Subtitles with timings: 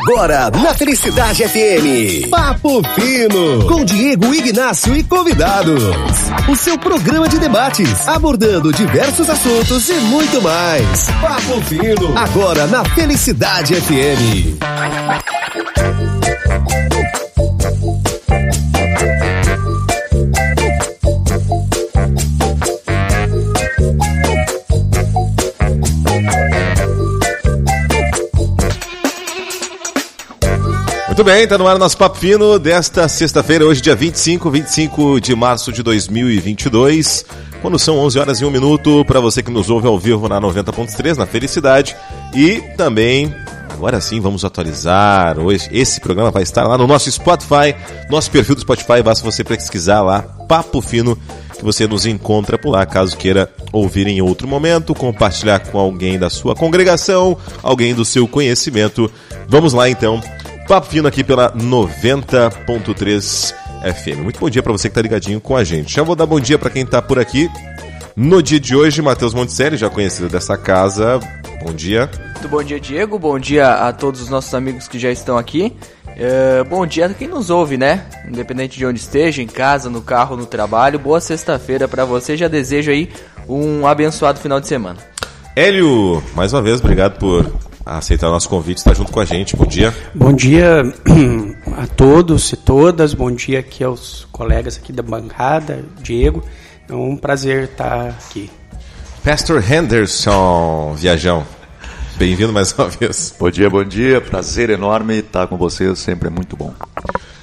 [0.00, 2.30] Agora, na Felicidade FM.
[2.30, 3.66] Papo Fino.
[3.66, 5.82] Com Diego Ignácio e convidados.
[6.48, 11.08] O seu programa de debates, abordando diversos assuntos e muito mais.
[11.20, 12.16] Papo Fino.
[12.16, 15.37] Agora na Felicidade FM.
[31.18, 35.20] Muito bem, tá no ar o nosso Papo Fino desta sexta-feira, hoje dia 25, 25
[35.20, 37.24] de março de 2022,
[37.60, 40.40] quando são 11 horas e 1 minuto, para você que nos ouve ao vivo na
[40.40, 41.96] 90.3, na Felicidade,
[42.32, 43.34] e também,
[43.68, 45.68] agora sim, vamos atualizar, hoje.
[45.72, 47.74] Esse programa vai estar lá no nosso Spotify,
[48.08, 51.18] nosso perfil do Spotify, basta você pesquisar lá, Papo Fino,
[51.52, 56.16] que você nos encontra por lá, caso queira ouvir em outro momento, compartilhar com alguém
[56.16, 59.10] da sua congregação, alguém do seu conhecimento.
[59.48, 60.22] Vamos lá então
[60.68, 63.54] Papo Fino aqui pela 90.3
[63.94, 64.18] FM.
[64.22, 65.94] Muito bom dia para você que tá ligadinho com a gente.
[65.94, 67.48] Já vou dar bom dia para quem tá por aqui.
[68.14, 71.20] No dia de hoje, Matheus Monticelli, já conhecido dessa casa.
[71.64, 72.10] Bom dia.
[72.34, 73.18] Muito bom dia, Diego.
[73.18, 75.74] Bom dia a todos os nossos amigos que já estão aqui.
[76.06, 78.04] Uh, bom dia a quem nos ouve, né?
[78.28, 80.98] Independente de onde esteja, em casa, no carro, no trabalho.
[80.98, 82.36] Boa sexta-feira para você.
[82.36, 83.10] Já desejo aí
[83.48, 84.98] um abençoado final de semana.
[85.56, 87.50] Hélio, mais uma vez, obrigado por
[87.96, 89.56] aceitar o nosso convite, estar junto com a gente.
[89.56, 89.94] Bom dia.
[90.14, 90.82] Bom dia
[91.76, 93.14] a todos e todas.
[93.14, 96.44] Bom dia aqui aos colegas aqui da bancada, Diego.
[96.88, 98.50] É um prazer estar aqui.
[99.24, 101.46] Pastor Henderson, viajão.
[102.16, 103.34] Bem-vindo mais uma vez.
[103.38, 104.20] Bom dia, bom dia.
[104.20, 106.74] Prazer enorme estar com vocês, sempre é muito bom.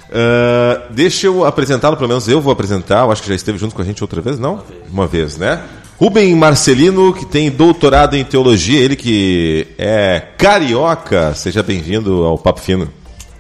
[0.10, 3.04] Uh, deixa eu apresentá-lo, pelo menos eu vou apresentar.
[3.04, 4.54] Eu acho que já esteve junto com a gente outra vez, não?
[4.54, 5.64] Uma vez, uma vez né?
[5.98, 11.34] Rubem Marcelino, que tem doutorado em teologia, ele que é carioca.
[11.34, 12.92] Seja bem-vindo ao Papo Fino.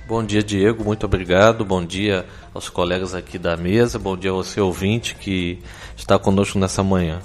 [0.07, 0.81] Bom dia, Diego.
[0.81, 1.65] Muito obrigado.
[1.65, 3.99] Bom dia aos colegas aqui da mesa.
[3.99, 5.59] Bom dia ao seu ouvinte que
[5.97, 7.19] está conosco nessa manhã.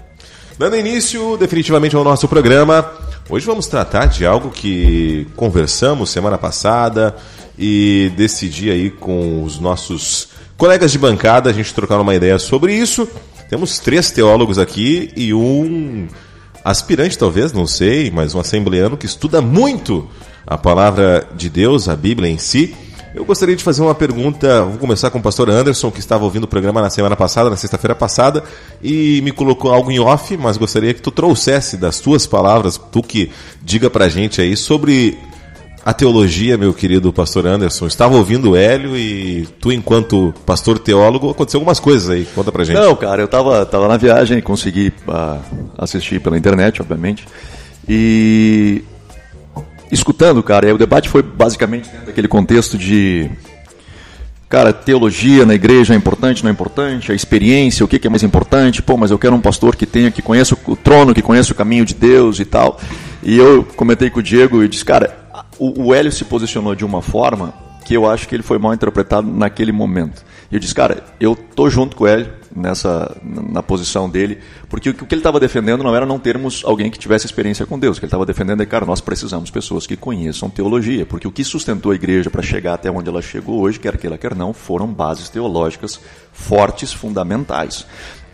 [0.59, 2.91] Dando início definitivamente ao nosso programa,
[3.29, 7.15] hoje vamos tratar de algo que conversamos semana passada
[7.57, 12.75] e decidi aí com os nossos colegas de bancada a gente trocar uma ideia sobre
[12.75, 13.09] isso.
[13.51, 16.07] Temos três teólogos aqui e um
[16.65, 20.09] aspirante, talvez, não sei, mas um assembleano que estuda muito
[20.47, 22.77] a palavra de Deus, a Bíblia em si.
[23.13, 24.63] Eu gostaria de fazer uma pergunta.
[24.63, 27.57] Vou começar com o pastor Anderson, que estava ouvindo o programa na semana passada, na
[27.57, 28.45] sexta-feira passada,
[28.81, 33.03] e me colocou algo em off, mas gostaria que tu trouxesse das tuas palavras, tu
[33.03, 35.19] que diga pra gente aí sobre
[35.85, 37.87] a teologia, meu querido pastor Anderson.
[37.87, 42.27] Estava ouvindo o Hélio e tu, enquanto pastor teólogo, aconteceu algumas coisas aí.
[42.35, 42.77] Conta pra gente.
[42.77, 45.41] Não, cara, eu estava tava na viagem, consegui uh,
[45.79, 47.27] assistir pela internet, obviamente.
[47.89, 48.85] E
[49.91, 53.31] escutando, cara, e o debate foi basicamente dentro daquele contexto de.
[54.49, 57.13] Cara, teologia na igreja é importante, não é importante?
[57.13, 58.83] A experiência, o que é mais importante?
[58.83, 61.55] Pô, mas eu quero um pastor que tenha, que conheça o trono, que conheça o
[61.55, 62.79] caminho de Deus e tal.
[63.23, 65.20] E eu comentei com o Diego e disse, cara,
[65.61, 67.53] o, o Hélio se posicionou de uma forma
[67.85, 70.25] que eu acho que ele foi mal interpretado naquele momento.
[70.51, 74.39] E eu disse, cara, eu tô junto com o Hélio nessa na posição dele,
[74.69, 77.79] porque o que ele estava defendendo não era não termos alguém que tivesse experiência com
[77.79, 77.97] Deus.
[77.97, 81.31] O que ele estava defendendo é, cara, nós precisamos pessoas que conheçam teologia, porque o
[81.31, 84.53] que sustentou a igreja para chegar até onde ela chegou hoje, quer queira, quer não,
[84.53, 86.01] foram bases teológicas
[86.33, 87.87] fortes, fundamentais.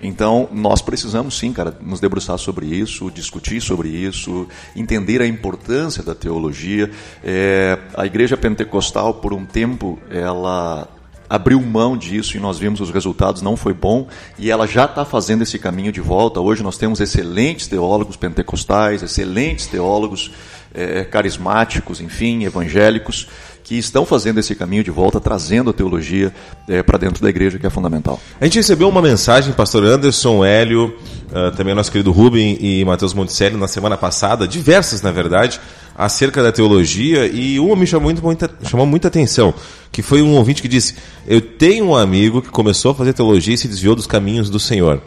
[0.07, 6.03] Então, nós precisamos sim, cara, nos debruçar sobre isso, discutir sobre isso, entender a importância
[6.03, 6.91] da teologia.
[7.25, 10.89] É, a igreja pentecostal, por um tempo, ela
[11.29, 14.07] abriu mão disso e nós vimos os resultados, não foi bom,
[14.39, 16.41] e ela já está fazendo esse caminho de volta.
[16.41, 20.31] Hoje nós temos excelentes teólogos pentecostais, excelentes teólogos
[20.73, 23.27] é, carismáticos, enfim, evangélicos,
[23.67, 26.33] que estão fazendo esse caminho de volta, trazendo a teologia
[26.69, 28.21] é, para dentro da igreja, que é fundamental.
[28.41, 30.97] A gente recebeu uma mensagem, pastor Anderson, Hélio,
[31.33, 35.61] uh, também nosso querido Rubem e Matheus Monticelli, na semana passada, diversas na verdade,
[35.97, 39.53] acerca da teologia, e uma me chamou, muito, muita, chamou muita atenção,
[39.91, 40.95] que foi um ouvinte que disse:
[41.27, 44.61] Eu tenho um amigo que começou a fazer teologia e se desviou dos caminhos do
[44.61, 45.03] Senhor.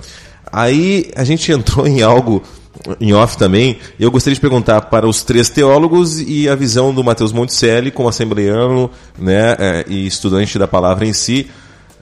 [0.52, 2.44] Aí a gente entrou em algo
[3.00, 7.04] em off também, eu gostaria de perguntar para os três teólogos e a visão do
[7.04, 11.50] Matheus Monticelli como assembleano né, é, e estudante da palavra em si.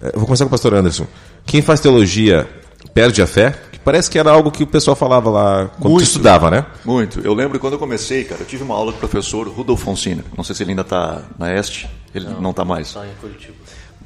[0.01, 1.07] É, vou começar com o pastor Anderson.
[1.45, 2.47] Quem faz teologia
[2.93, 3.55] perde a fé?
[3.71, 6.65] Que parece que era algo que o pessoal falava lá quando muito, estudava, né?
[6.85, 7.19] Muito.
[7.21, 10.23] Eu lembro quando eu comecei, cara, eu tive uma aula com o professor Rudolf Fonsina.
[10.35, 12.87] Não sei se ele ainda está na Este, ele não está mais.
[12.87, 13.55] Está em Curitiba.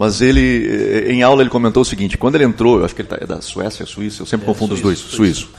[0.02, 3.04] Mas ele, eh, em aula, ele comentou o seguinte: quando ele entrou, eu acho que
[3.04, 5.16] ele tá, é da Suécia, Suíça, eu sempre é, confundo os dois, suíço.
[5.16, 5.50] suíço.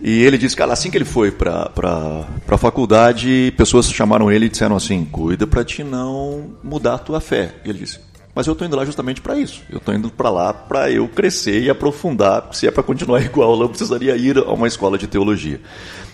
[0.00, 1.70] E ele disse, cara, assim que ele foi para
[2.48, 7.20] a faculdade, pessoas chamaram ele e disseram assim: cuida para te não mudar a tua
[7.20, 7.54] fé.
[7.66, 8.00] E ele disse:
[8.34, 9.60] mas eu estou indo lá justamente para isso.
[9.68, 12.48] Eu estou indo para lá para eu crescer e aprofundar.
[12.52, 15.60] Se é para continuar igual, eu precisaria ir a uma escola de teologia.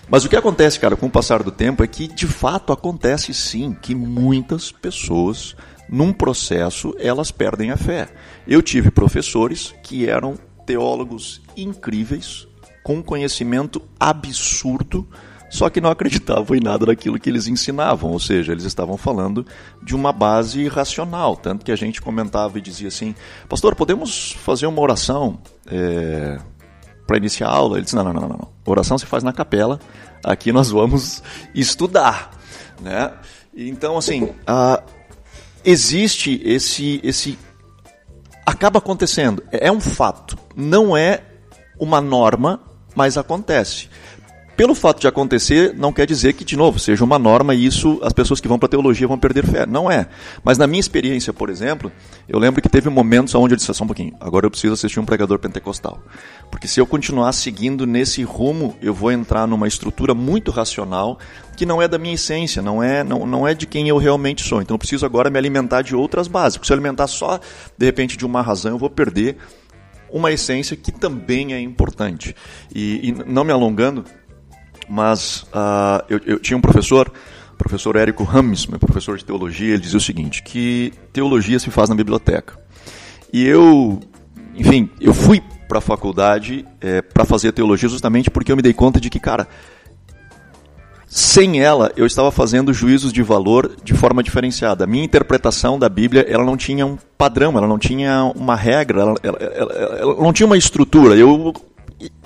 [0.09, 3.33] Mas o que acontece, cara, com o passar do tempo é que de fato acontece
[3.33, 5.55] sim que muitas pessoas
[5.91, 8.07] num processo elas perdem a fé.
[8.47, 12.47] Eu tive professores que eram teólogos incríveis,
[12.83, 15.07] com conhecimento absurdo,
[15.49, 19.45] só que não acreditavam em nada daquilo que eles ensinavam, ou seja, eles estavam falando
[19.81, 23.15] de uma base racional, tanto que a gente comentava e dizia assim,
[23.47, 26.37] pastor, podemos fazer uma oração é,
[27.07, 27.77] para iniciar a aula?
[27.77, 29.79] Ele disse, não, não, não, não, não, oração se faz na capela,
[30.23, 31.23] aqui nós vamos
[31.55, 32.31] estudar,
[32.79, 33.11] né?
[33.55, 34.83] Então, assim, a,
[35.63, 37.37] existe esse, esse.
[38.45, 39.43] Acaba acontecendo.
[39.51, 40.37] É um fato.
[40.55, 41.21] Não é
[41.79, 42.61] uma norma,
[42.95, 43.89] mas acontece
[44.59, 47.97] pelo fato de acontecer, não quer dizer que, de novo, seja uma norma e isso
[48.03, 49.65] as pessoas que vão para a teologia vão perder fé.
[49.65, 50.09] Não é.
[50.43, 51.89] Mas na minha experiência, por exemplo,
[52.27, 54.99] eu lembro que teve momentos onde eu disse, só um pouquinho, agora eu preciso assistir
[54.99, 56.03] um pregador pentecostal.
[56.51, 61.17] Porque se eu continuar seguindo nesse rumo, eu vou entrar numa estrutura muito racional
[61.55, 64.43] que não é da minha essência, não é, não, não é de quem eu realmente
[64.43, 64.61] sou.
[64.61, 66.57] Então eu preciso agora me alimentar de outras bases.
[66.57, 67.39] Porque se eu alimentar só,
[67.77, 69.37] de repente, de uma razão, eu vou perder
[70.11, 72.35] uma essência que também é importante.
[72.75, 74.03] E, e não me alongando,
[74.89, 77.11] mas uh, eu, eu, tinha um professor,
[77.57, 81.89] professor Érico Rames, meu professor de teologia, ele dizia o seguinte, que teologia se faz
[81.89, 82.59] na biblioteca.
[83.31, 83.99] E eu,
[84.55, 88.73] enfim, eu fui para a faculdade é, para fazer teologia justamente porque eu me dei
[88.73, 89.47] conta de que, cara,
[91.05, 94.83] sem ela, eu estava fazendo juízos de valor de forma diferenciada.
[94.83, 99.01] A minha interpretação da Bíblia, ela não tinha um padrão, ela não tinha uma regra,
[99.01, 101.15] ela, ela, ela, ela não tinha uma estrutura.
[101.15, 101.53] Eu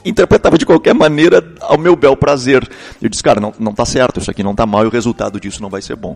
[0.06, 2.68] interpretava de qualquer maneira ao meu bel prazer.
[3.02, 5.40] Eu disse, cara, não, não tá certo, isso aqui não tá mal e o resultado
[5.40, 6.16] disso não vai ser bom.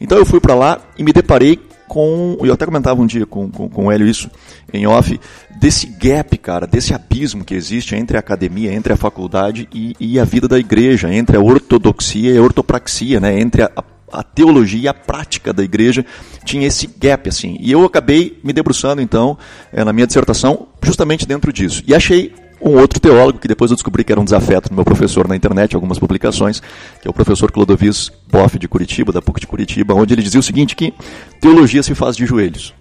[0.00, 1.58] Então eu fui para lá e me deparei
[1.88, 4.30] com, eu até comentava um dia com, com, com o Hélio isso,
[4.72, 5.18] em off,
[5.58, 10.20] desse gap, cara, desse abismo que existe entre a academia, entre a faculdade e, e
[10.20, 13.70] a vida da igreja, entre a ortodoxia e a ortopraxia, né, entre a,
[14.12, 16.04] a teologia e a prática da igreja
[16.44, 17.56] tinha esse gap assim.
[17.60, 19.36] E eu acabei me debruçando então
[19.72, 21.82] é, na minha dissertação justamente dentro disso.
[21.86, 24.84] E achei um outro teólogo, que depois eu descobri que era um desafeto do meu
[24.84, 26.60] professor na internet, algumas publicações,
[27.00, 30.40] que é o professor Clodovis Boff de Curitiba, da PUC de Curitiba, onde ele dizia
[30.40, 30.92] o seguinte, que
[31.40, 32.74] teologia se faz de joelhos.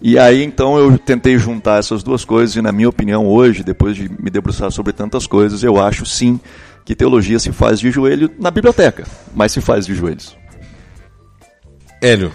[0.00, 3.96] E aí então eu tentei juntar essas duas coisas e na minha opinião hoje, depois
[3.96, 6.38] de me debruçar sobre tantas coisas, eu acho sim
[6.84, 9.04] que teologia se faz de joelho na biblioteca,
[9.34, 10.36] mas se faz de joelhos.
[12.00, 12.32] Hélio,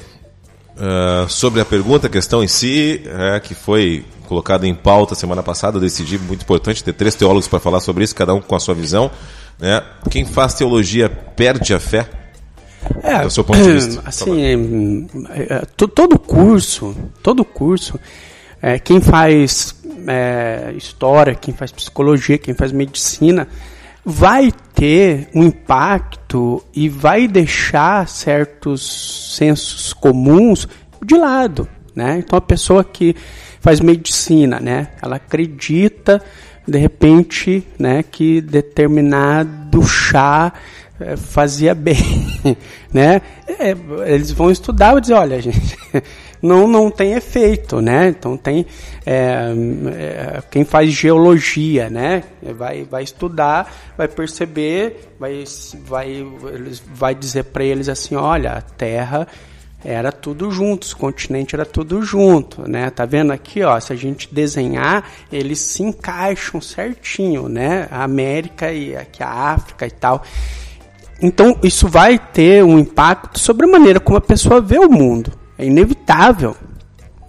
[0.84, 5.44] uh, sobre a pergunta, a questão em si, é, que foi colocado em pauta semana
[5.44, 8.56] passada, eu decidi, muito importante, ter três teólogos para falar sobre isso, cada um com
[8.56, 9.12] a sua visão.
[9.60, 9.82] Né?
[10.10, 12.10] Quem faz teologia perde a fé?
[13.02, 14.02] É, do seu ponto de vista.
[14.06, 18.00] Assim, é, é, todo curso, todo curso,
[18.62, 19.76] é, quem faz
[20.08, 23.48] é, história, quem faz psicologia, quem faz medicina,
[24.06, 30.68] vai ter um impacto e vai deixar certos sensos comuns
[31.04, 31.68] de lado.
[31.96, 32.18] Né?
[32.20, 33.16] Então a pessoa que
[33.60, 34.90] faz medicina, né?
[35.02, 36.22] Ela acredita
[36.68, 40.54] de repente, né, que determinado chá
[41.00, 42.58] é, fazia bem,
[42.92, 43.22] né?
[43.48, 43.76] É,
[44.12, 45.78] eles vão estudar e dizer, olha, gente,
[46.44, 48.10] não não tem efeito, né?
[48.10, 48.65] Então tem
[49.06, 49.53] é,
[49.96, 52.24] é, quem faz geologia, né?
[52.41, 55.46] Vai vai estudar, vai perceber, vai
[55.86, 56.27] vai
[56.94, 59.25] vai dizer para eles assim, olha, a Terra
[59.86, 62.89] era tudo junto, os continentes era tudo junto, né?
[62.89, 67.88] Tá vendo aqui, ó, se a gente desenhar, eles se encaixam certinho, né?
[67.89, 70.24] A América e aqui a África e tal.
[71.22, 75.43] Então, isso vai ter um impacto sobre a maneira como a pessoa vê o mundo.
[75.57, 76.55] É inevitável.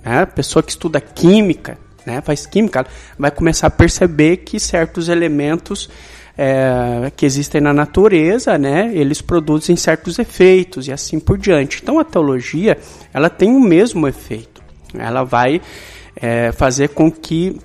[0.05, 0.23] Né?
[0.23, 2.87] A pessoa que estuda química, né, faz química,
[3.19, 5.89] vai começar a perceber que certos elementos
[6.37, 11.81] é, que existem na natureza, né, eles produzem certos efeitos e assim por diante.
[11.83, 12.77] Então a teologia
[13.13, 14.63] ela tem o mesmo efeito.
[14.97, 15.61] Ela vai
[16.17, 17.59] é, fazer com que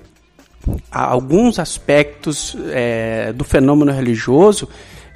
[0.92, 4.68] alguns aspectos é, do fenômeno religioso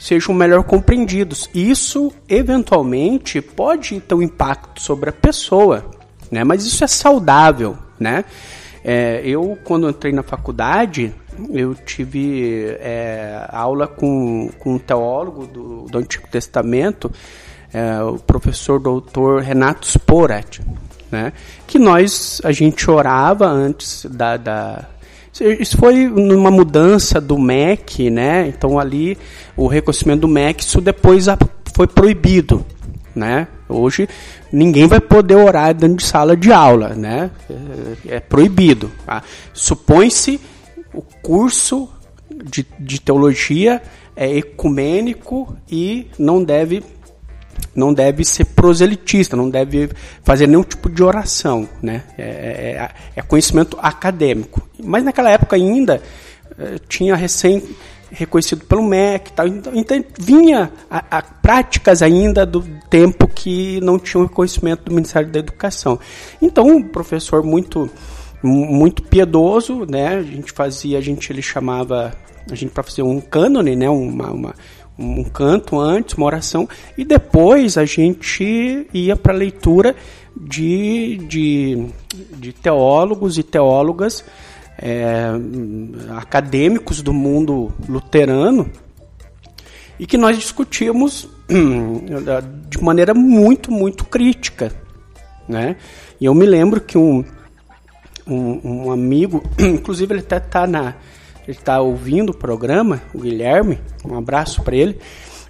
[0.04, 1.50] sejam melhor compreendidos.
[1.56, 5.86] Isso eventualmente pode ter um impacto sobre a pessoa,
[6.30, 6.44] né?
[6.44, 8.26] Mas isso é saudável, né?
[8.84, 11.16] É, eu quando entrei na faculdade
[11.54, 17.10] eu tive é, aula com, com um teólogo do, do Antigo Testamento,
[17.74, 20.60] é, o professor doutor Renato Sporat.
[21.10, 21.32] né?
[21.66, 24.90] Que nós, a gente orava antes da, da
[25.60, 28.48] isso foi numa mudança do MEC, né?
[28.48, 29.18] Então ali
[29.58, 31.26] o reconhecimento do MEC, isso depois
[31.76, 32.66] foi proibido,
[33.16, 33.48] né?
[33.68, 34.08] Hoje
[34.52, 37.32] ninguém vai poder orar dentro de sala de aula, né?
[38.08, 38.92] É, é proibido.
[39.06, 39.24] Tá?
[39.54, 40.40] Supõe-se
[40.94, 41.90] o curso
[42.30, 43.82] de, de teologia
[44.16, 46.84] é ecumênico e não deve
[47.76, 49.90] não deve ser proselitista, não deve
[50.24, 52.04] fazer nenhum tipo de oração, né?
[52.18, 54.68] É, é, é conhecimento acadêmico.
[54.84, 56.02] Mas naquela época ainda
[56.58, 57.64] eh, tinha recém
[58.12, 63.98] reconhecido pelo MEC tal, então, então vinha a, a, práticas ainda do tempo que não
[63.98, 66.00] tinham reconhecimento do Ministério da Educação.
[66.40, 67.90] Então um professor muito
[68.44, 70.10] muito piedoso, né?
[70.18, 72.14] A gente fazia, a gente ele chamava
[72.52, 73.90] a gente para fazer um cânone, né?
[73.90, 74.56] Uma, uma
[74.98, 79.96] um canto antes, uma oração, e depois a gente ia para a leitura
[80.36, 81.88] de, de,
[82.38, 84.24] de, teólogos e teólogas
[84.78, 85.26] é,
[86.18, 88.70] acadêmicos do mundo luterano
[90.00, 91.30] e que nós discutíamos
[92.70, 94.72] de maneira muito, muito crítica.
[95.48, 95.76] Né?
[96.20, 97.24] E eu me lembro que um,
[98.26, 100.96] um, um amigo, inclusive ele até está na
[101.48, 104.98] ele está ouvindo o programa, o Guilherme, um abraço para ele,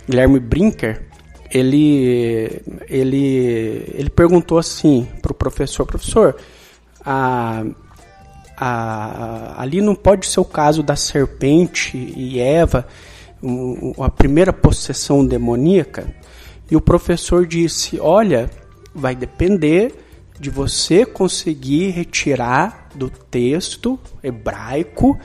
[0.07, 1.03] Guilherme Brinker,
[1.51, 6.35] ele, ele, ele perguntou assim para o professor, professor,
[7.05, 7.63] a,
[8.57, 12.87] a, ali não pode ser o caso da serpente e Eva,
[13.99, 16.07] a primeira possessão demoníaca?
[16.71, 18.49] E o professor disse, olha,
[18.95, 19.93] vai depender
[20.39, 25.19] de você conseguir retirar do texto hebraico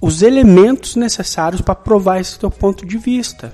[0.00, 3.52] os elementos necessários para provar esse teu ponto de vista.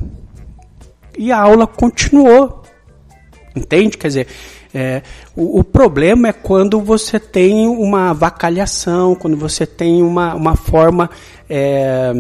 [1.19, 2.63] E a aula continuou.
[3.55, 3.97] Entende?
[3.97, 4.27] Quer dizer,
[4.73, 5.03] é,
[5.35, 11.09] o, o, problema é quando você tem uma vacalhação, quando você tem uma, uma forma
[11.49, 12.13] é,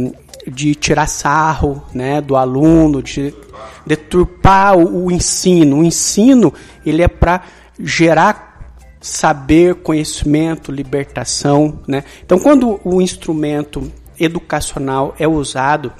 [0.46, 3.34] de tirar sarro né, do aluno, de
[3.86, 5.80] deturpar o, o ensino.
[5.80, 6.52] O ensino
[6.84, 7.42] ele é para
[7.78, 8.46] gerar
[9.00, 11.80] saber, conhecimento, libertação.
[11.86, 12.02] Né?
[12.24, 15.92] Então, quando o instrumento educacional é usado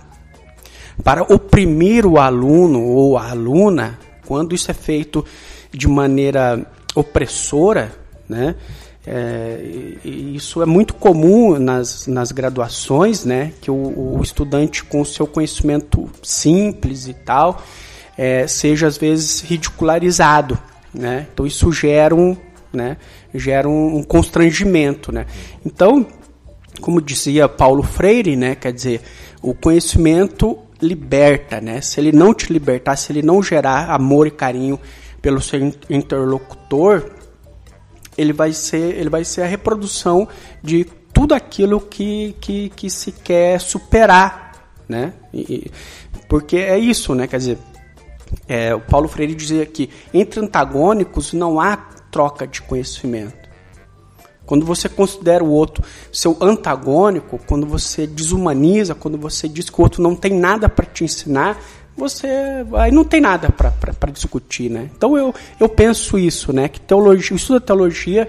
[1.03, 5.25] para oprimir o aluno ou a aluna, quando isso é feito
[5.71, 7.93] de maneira opressora,
[8.29, 8.55] né?
[9.09, 9.61] É,
[10.05, 13.53] isso é muito comum nas, nas graduações, né?
[13.61, 17.63] Que o, o estudante com seu conhecimento simples e tal
[18.19, 20.59] é, seja às vezes ridicularizado,
[20.93, 21.27] né?
[21.33, 22.37] Então isso gera um,
[22.73, 22.97] né?
[23.33, 25.27] Gera um constrangimento, né?
[25.65, 26.05] Então
[26.81, 29.03] como dizia Paulo Freire, né, quer dizer,
[29.43, 31.81] o conhecimento liberta, né?
[31.81, 34.79] Se ele não te libertar, se ele não gerar amor e carinho
[35.23, 37.11] pelo seu interlocutor,
[38.17, 40.29] ele vai ser, ele vai ser a reprodução
[40.63, 44.53] de tudo aquilo que, que, que se quer superar,
[44.89, 45.15] né?
[45.33, 45.71] E,
[46.29, 47.27] porque é isso, né?
[47.27, 47.59] Quer dizer,
[48.49, 51.77] é, o Paulo Freire dizia que entre antagônicos não há
[52.11, 53.46] troca de conhecimento.
[54.47, 59.83] Quando você considera o outro seu antagônico, quando você desumaniza, quando você diz que o
[59.83, 61.61] outro não tem nada para te ensinar,
[61.97, 62.29] você
[62.75, 64.89] aí não tem nada para discutir, né?
[64.97, 66.69] Então eu, eu penso isso, né?
[66.69, 68.29] Que teologia, o estudo da teologia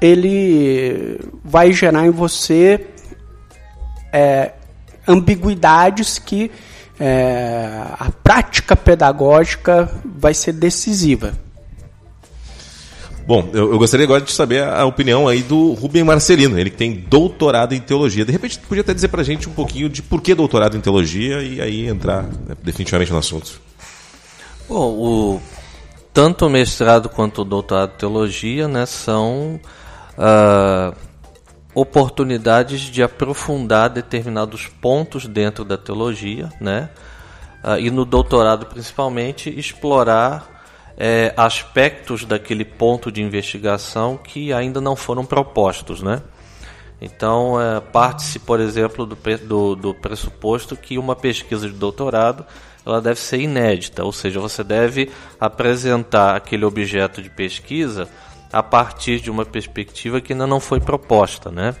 [0.00, 2.86] ele vai gerar em você
[4.12, 4.52] é,
[5.06, 6.50] ambiguidades que
[6.98, 11.45] é, a prática pedagógica vai ser decisiva.
[13.26, 16.76] Bom, eu, eu, gostaria agora de saber a, opinião aí do Rubem Marcelino, ele que
[16.76, 18.24] tem doutorado em teologia.
[18.24, 21.42] De repente, podia até dizer pra gente um pouquinho de por que doutorado em teologia
[21.42, 23.60] e aí entrar né, definitivamente no assunto.
[24.68, 25.40] Bom, o,
[26.14, 29.58] tanto o mestrado quanto o doutorado em teologia né, são
[30.16, 30.96] uh,
[31.74, 36.90] oportunidades de aprofundar determinados pontos dentro da teologia, né?
[37.64, 40.55] Uh, e no doutorado, principalmente, explorar
[40.96, 46.22] é, aspectos daquele ponto de investigação que ainda não foram propostos, né?
[47.00, 52.46] Então, é, parte-se, por exemplo, do, do, do, pressuposto que uma pesquisa de doutorado
[52.86, 55.10] ela deve ser inédita, ou seja, você deve
[55.40, 58.08] apresentar aquele objeto de pesquisa
[58.52, 61.74] a partir de uma perspectiva que ainda não foi proposta, né?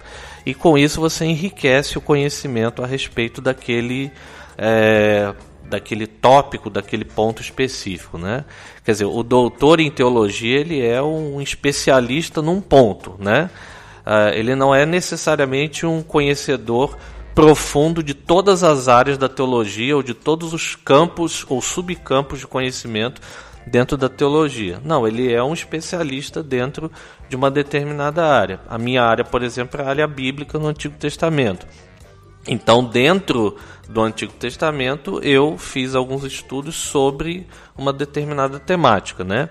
[0.44, 4.10] E com isso você enriquece o conhecimento a respeito daquele
[4.58, 5.32] é,
[5.68, 8.44] daquele tópico, daquele ponto específico, né?
[8.84, 13.50] Quer dizer, o doutor em teologia ele é um especialista num ponto, né?
[14.06, 16.96] Uh, ele não é necessariamente um conhecedor
[17.34, 22.46] profundo de todas as áreas da teologia ou de todos os campos ou subcampos de
[22.46, 23.20] conhecimento
[23.66, 24.80] dentro da teologia.
[24.84, 26.90] Não, ele é um especialista dentro
[27.28, 28.60] de uma determinada área.
[28.68, 31.66] A minha área, por exemplo, é a área bíblica no Antigo Testamento.
[32.46, 33.56] Então, dentro
[33.88, 39.48] do Antigo Testamento, eu fiz alguns estudos sobre uma determinada temática, né?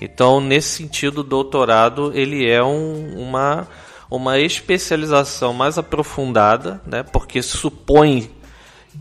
[0.00, 3.66] Então, nesse sentido, o doutorado ele é um, uma,
[4.10, 7.02] uma especialização mais aprofundada, né?
[7.02, 8.30] Porque supõe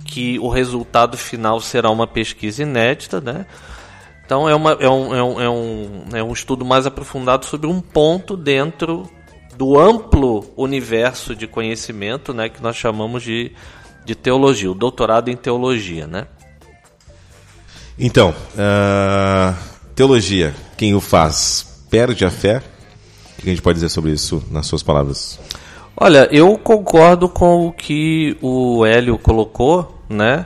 [0.06, 3.46] que o resultado final será uma pesquisa inédita, né?
[4.26, 7.68] Então é, uma, é, um, é, um, é, um, é um estudo mais aprofundado sobre
[7.68, 9.10] um ponto dentro
[9.58, 13.52] do amplo universo de conhecimento né, que nós chamamos de,
[14.06, 16.06] de teologia, o doutorado em teologia.
[16.06, 16.28] Né?
[17.98, 19.56] Então, uh,
[19.96, 22.62] teologia, quem o faz perde a fé?
[23.38, 25.40] O que a gente pode dizer sobre isso nas suas palavras?
[25.96, 30.46] Olha, eu concordo com o que o Hélio colocou, né?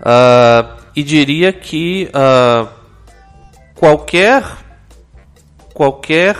[0.00, 2.66] Uh, e diria que uh,
[3.74, 4.42] qualquer
[5.74, 6.36] qualquer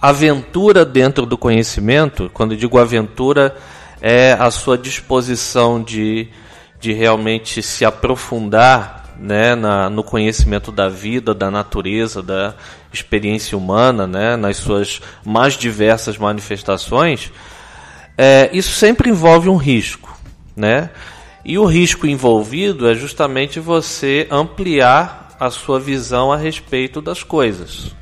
[0.00, 3.56] aventura dentro do conhecimento, quando digo aventura,
[4.00, 6.28] é a sua disposição de,
[6.80, 12.54] de realmente se aprofundar né, na, no conhecimento da vida, da natureza, da
[12.92, 17.32] experiência humana, né, nas suas mais diversas manifestações,
[18.16, 20.16] é, isso sempre envolve um risco.
[20.56, 20.90] Né?
[21.44, 27.97] E o risco envolvido é justamente você ampliar a sua visão a respeito das coisas.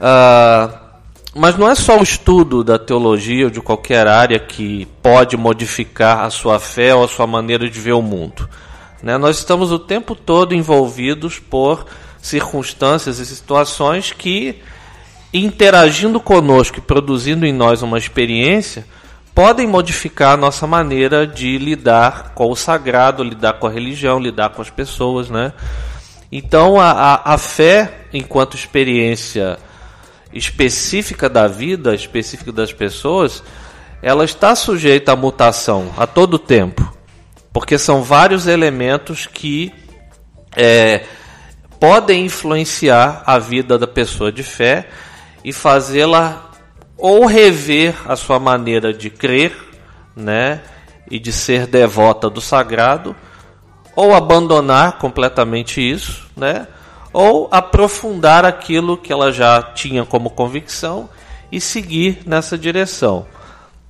[0.00, 0.90] Uh,
[1.34, 6.24] mas não é só o estudo da teologia ou de qualquer área que pode modificar
[6.24, 8.48] a sua fé ou a sua maneira de ver o mundo.
[9.02, 9.16] Né?
[9.16, 11.86] Nós estamos o tempo todo envolvidos por
[12.20, 14.56] circunstâncias e situações que,
[15.32, 18.84] interagindo conosco e produzindo em nós uma experiência,
[19.32, 24.50] podem modificar a nossa maneira de lidar com o sagrado, lidar com a religião, lidar
[24.50, 25.30] com as pessoas.
[25.30, 25.52] Né?
[26.32, 29.58] Então, a, a, a fé, enquanto experiência
[30.32, 33.42] específica da vida, específica das pessoas,
[34.02, 36.92] ela está sujeita à mutação a todo tempo,
[37.52, 39.72] porque são vários elementos que
[40.56, 41.04] é,
[41.78, 44.88] podem influenciar a vida da pessoa de fé
[45.44, 46.50] e fazê-la
[46.96, 49.56] ou rever a sua maneira de crer,
[50.14, 50.60] né,
[51.10, 53.16] e de ser devota do sagrado,
[53.96, 56.66] ou abandonar completamente isso, né?
[57.12, 61.08] Ou aprofundar aquilo que ela já tinha como convicção
[61.50, 63.26] e seguir nessa direção.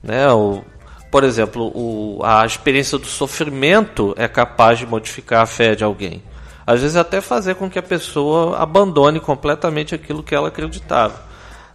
[0.02, 0.30] Né?
[0.33, 0.62] O,
[1.11, 6.22] por exemplo, o, a experiência do sofrimento é capaz de modificar a fé de alguém.
[6.66, 11.22] Às vezes até fazer com que a pessoa abandone completamente aquilo que ela acreditava.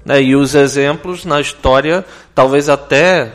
[0.05, 0.21] Né?
[0.21, 3.33] E os exemplos na história, talvez até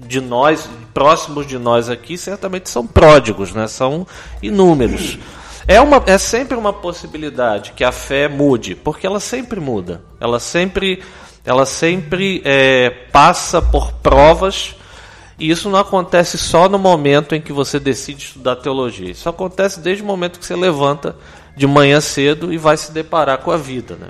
[0.00, 3.66] de nós, próximos de nós aqui, certamente são pródigos, né?
[3.66, 4.06] são
[4.42, 5.18] inúmeros.
[5.68, 10.00] É, uma, é sempre uma possibilidade que a fé mude, porque ela sempre muda.
[10.20, 11.02] Ela sempre,
[11.44, 14.76] ela sempre é, passa por provas.
[15.38, 19.10] E isso não acontece só no momento em que você decide estudar teologia.
[19.10, 21.16] Isso acontece desde o momento que você levanta
[21.56, 23.96] de manhã cedo e vai se deparar com a vida.
[23.96, 24.08] Né?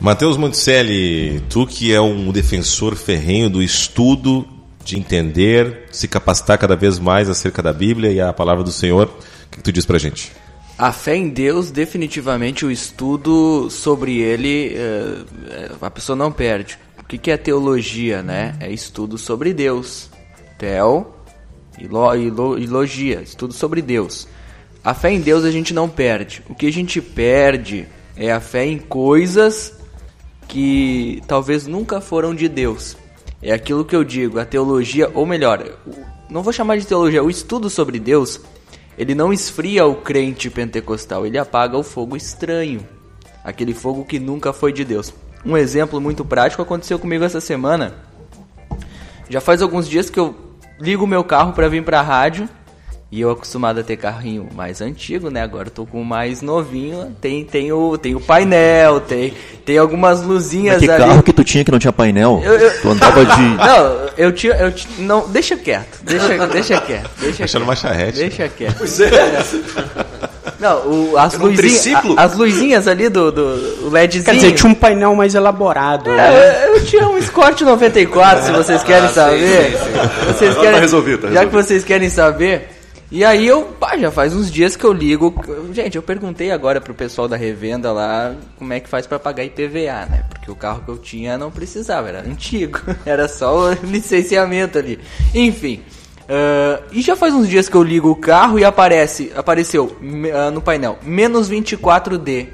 [0.00, 4.44] Mateus Monticelli, tu que é um defensor ferrenho do estudo,
[4.84, 9.10] de entender, se capacitar cada vez mais acerca da Bíblia e a palavra do Senhor
[9.52, 10.32] que, que tu diz pra gente?
[10.78, 16.78] A fé em Deus, definitivamente o estudo sobre ele, é, a pessoa não perde.
[16.98, 18.56] O que, é teologia, né?
[18.58, 20.10] É estudo sobre Deus.
[20.58, 21.14] Tel
[21.78, 24.26] e, lo, e, lo, e logia, estudo sobre Deus.
[24.82, 26.42] A fé em Deus a gente não perde.
[26.48, 29.74] O que a gente perde é a fé em coisas
[30.48, 32.96] que talvez nunca foram de Deus.
[33.42, 35.76] É aquilo que eu digo, a teologia, ou melhor,
[36.30, 38.40] não vou chamar de teologia, o estudo sobre Deus
[38.96, 42.86] ele não esfria o crente pentecostal, ele apaga o fogo estranho,
[43.42, 45.12] aquele fogo que nunca foi de Deus.
[45.44, 47.94] Um exemplo muito prático aconteceu comigo essa semana.
[49.28, 50.36] Já faz alguns dias que eu
[50.78, 52.48] ligo meu carro para vir para a rádio
[53.12, 55.42] e eu acostumado a ter carrinho mais antigo, né?
[55.42, 57.14] Agora eu tô com o mais novinho.
[57.20, 59.34] Tem, tem, o, tem o painel, tem,
[59.66, 61.04] tem algumas luzinhas Mas que ali.
[61.04, 62.40] carro que tu tinha que não tinha painel?
[62.42, 62.80] Eu, eu...
[62.80, 63.42] Tu andava de.
[63.42, 64.54] Não, eu tinha.
[64.54, 66.00] Eu tinha não, deixa quieto.
[66.02, 67.10] Deixa, deixa quieto.
[67.20, 68.16] Deixa Deixando uma charrete.
[68.16, 68.78] Deixa quieto.
[68.78, 69.44] Pois é.
[70.58, 74.24] Não, o, as, luzinhas, a, as luzinhas ali do, do LEDzinho.
[74.24, 76.08] Quer dizer, tinha um painel mais elaborado.
[76.08, 76.66] É, né?
[76.66, 79.72] eu, eu, tinha um Escort 94, se vocês querem ah, saber.
[79.72, 80.26] Sim, sim, sim.
[80.32, 81.34] Vocês querem, tá resolvido, tá resolvido.
[81.34, 82.71] Já que vocês querem saber,
[83.12, 85.34] e aí eu, pá, já faz uns dias que eu ligo.
[85.72, 89.44] Gente, eu perguntei agora pro pessoal da revenda lá como é que faz para pagar
[89.44, 90.24] IPVA, né?
[90.30, 94.98] Porque o carro que eu tinha não precisava, era antigo, era só o licenciamento ali.
[95.34, 95.82] Enfim,
[96.22, 100.50] Uh, e já faz uns dias que eu ligo o carro e aparece, apareceu uh,
[100.50, 102.48] no painel menos 24D.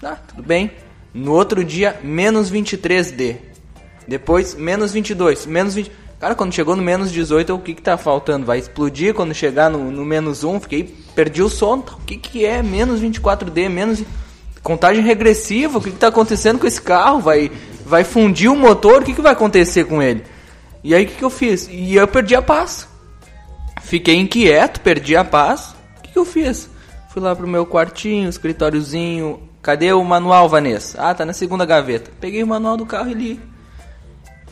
[0.00, 0.70] Tá, tudo bem.
[1.12, 3.36] No outro dia, menos 23D.
[4.06, 5.90] Depois, menos 22, menos 20.
[6.20, 8.44] Cara, quando chegou no menos 18, o que que tá faltando?
[8.44, 10.60] Vai explodir quando chegar no, no menos 1?
[10.60, 11.84] Fiquei, perdi o sono.
[11.92, 14.02] O que que é menos 24D, menos...
[14.60, 17.20] Contagem regressiva, o que que tá acontecendo com esse carro?
[17.20, 17.50] Vai,
[17.86, 19.00] vai fundir o motor?
[19.00, 20.24] O que que vai acontecer com ele?
[20.82, 21.68] E aí o que, que eu fiz?
[21.70, 22.88] E eu perdi a paz.
[23.80, 25.74] Fiquei inquieto, perdi a paz.
[25.98, 26.68] O que, que eu fiz?
[27.10, 29.40] Fui lá pro meu quartinho, escritóriozinho.
[29.62, 31.00] Cadê o manual, Vanessa?
[31.00, 32.10] Ah, tá na segunda gaveta.
[32.20, 33.40] Peguei o manual do carro e li.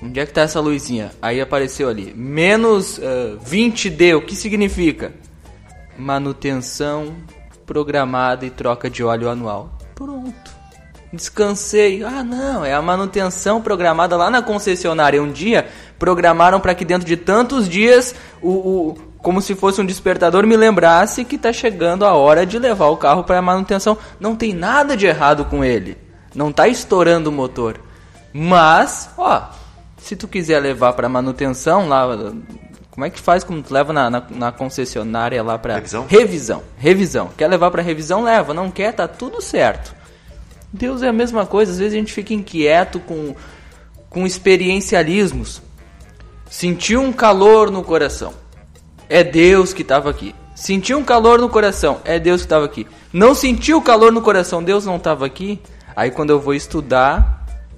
[0.02, 1.10] Onde é que tá essa luzinha?
[1.22, 2.12] Aí apareceu ali.
[2.14, 5.12] Menos uh, 20D, o que significa?
[5.98, 7.14] Manutenção
[7.64, 9.76] programada e troca de óleo anual.
[9.94, 10.56] Pronto.
[11.12, 12.02] Descansei.
[12.04, 15.22] Ah, não, é a manutenção programada lá na concessionária.
[15.22, 15.66] Um dia
[15.98, 20.56] programaram para que dentro de tantos dias o, o, como se fosse um despertador me
[20.56, 23.96] lembrasse que está chegando a hora de levar o carro para manutenção.
[24.20, 25.96] Não tem nada de errado com ele.
[26.34, 27.80] Não está estourando o motor.
[28.32, 29.48] Mas, ó,
[30.06, 32.06] se tu quiser levar para manutenção lá,
[32.90, 36.06] como é que faz quando tu leva na, na, na concessionária lá para revisão?
[36.08, 37.30] Revisão, revisão.
[37.36, 38.54] Quer levar para revisão, leva.
[38.54, 39.94] Não quer, tá tudo certo.
[40.72, 41.72] Deus é a mesma coisa.
[41.72, 43.34] Às vezes a gente fica inquieto com
[44.08, 45.60] com experiencialismos.
[46.48, 48.32] Sentiu um calor no coração.
[49.10, 50.34] É Deus que estava aqui.
[50.54, 52.00] Sentiu um calor no coração.
[52.02, 52.86] É Deus que estava aqui.
[53.12, 54.62] Não sentiu calor no coração.
[54.62, 55.60] Deus não estava aqui.
[55.94, 57.35] Aí quando eu vou estudar,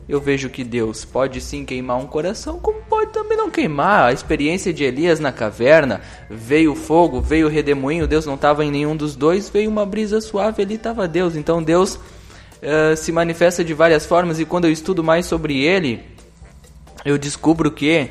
[0.09, 4.09] eu vejo que Deus pode sim queimar um coração, como pode também não queimar.
[4.09, 8.97] A experiência de Elias na caverna, veio fogo, veio redemoinho, Deus não estava em nenhum
[8.97, 11.37] dos dois, veio uma brisa suave, ali estava Deus.
[11.37, 16.03] Então Deus uh, se manifesta de várias formas e quando eu estudo mais sobre ele,
[17.05, 18.11] eu descubro que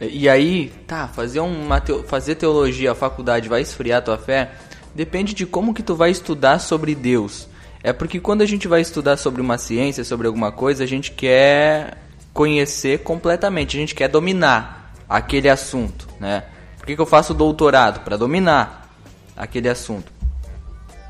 [0.00, 4.52] e aí, tá, fazer uma teo, fazer teologia, a faculdade vai esfriar tua fé,
[4.94, 7.49] depende de como que tu vai estudar sobre Deus.
[7.82, 11.12] É porque quando a gente vai estudar sobre uma ciência, sobre alguma coisa, a gente
[11.12, 11.96] quer
[12.32, 16.44] conhecer completamente, a gente quer dominar aquele assunto, né?
[16.76, 18.00] Por que, que eu faço doutorado?
[18.04, 18.94] Para dominar
[19.36, 20.12] aquele assunto.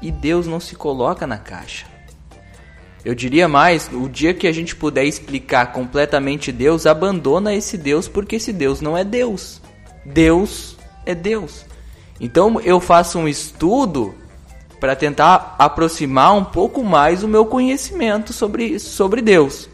[0.00, 1.87] E Deus não se coloca na caixa.
[3.04, 8.06] Eu diria mais, o dia que a gente puder explicar completamente Deus, abandona esse Deus,
[8.06, 9.61] porque esse Deus não é Deus.
[10.04, 11.64] Deus é Deus.
[12.20, 14.14] Então eu faço um estudo
[14.80, 19.68] para tentar aproximar um pouco mais o meu conhecimento sobre, sobre Deus.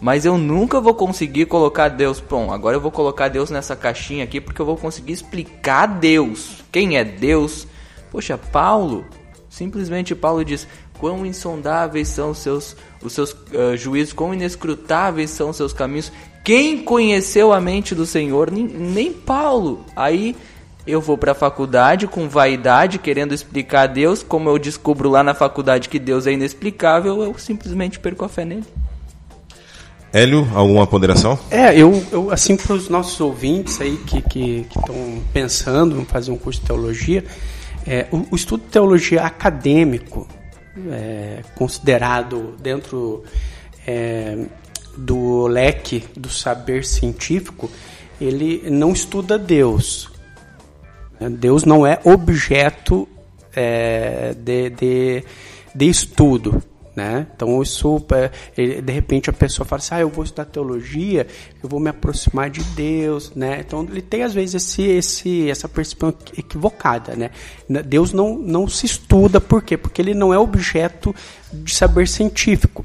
[0.00, 2.20] Mas eu nunca vou conseguir colocar Deus.
[2.20, 6.62] Bom, agora eu vou colocar Deus nessa caixinha aqui porque eu vou conseguir explicar Deus.
[6.72, 7.66] Quem é Deus?
[8.10, 9.06] Poxa, Paulo,
[9.48, 10.66] simplesmente Paulo diz:
[10.98, 16.12] quão insondáveis são os seus, os seus uh, juízos, quão inescrutáveis são os seus caminhos.
[16.44, 18.50] Quem conheceu a mente do Senhor?
[18.50, 19.84] Nem, nem Paulo.
[19.96, 20.36] Aí
[20.86, 25.22] eu vou para a faculdade com vaidade, querendo explicar a Deus, como eu descubro lá
[25.22, 28.64] na faculdade que Deus é inexplicável, eu simplesmente perco a fé nele.
[30.12, 31.38] Hélio, alguma ponderação?
[31.50, 36.38] É, eu, eu assim, para os nossos ouvintes aí que estão pensando em fazer um
[36.38, 37.24] curso de teologia,
[37.86, 40.26] é, o, o, estudo de teologia acadêmico,
[40.90, 43.24] é, considerado dentro
[43.86, 44.38] é,
[44.96, 47.70] do leque do saber científico,
[48.20, 50.10] ele não estuda Deus,
[51.20, 53.08] Deus não é objeto
[53.54, 55.24] é, de, de,
[55.74, 56.62] de, estudo.
[56.94, 57.26] Né?
[57.34, 58.02] Então, isso,
[58.56, 61.26] é, de repente, a pessoa fala assim: ah, eu vou estudar teologia,
[61.62, 63.32] eu vou me aproximar de Deus.
[63.34, 63.60] Né?
[63.60, 67.14] Então, ele tem, às vezes, esse, esse, essa percepção equivocada.
[67.14, 67.30] Né?
[67.84, 69.76] Deus não, não se estuda, por quê?
[69.76, 71.14] Porque ele não é objeto
[71.52, 72.84] de saber científico.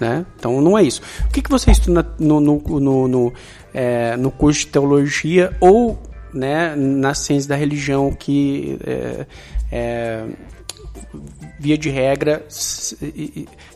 [0.00, 0.24] Né?
[0.38, 1.02] Então, não é isso.
[1.26, 3.32] O que, que você estuda no, no, no, no,
[3.72, 5.98] é, no curso de teologia ou
[6.36, 9.26] né, na ciência da religião que é,
[9.72, 10.24] é,
[11.58, 12.46] via de regra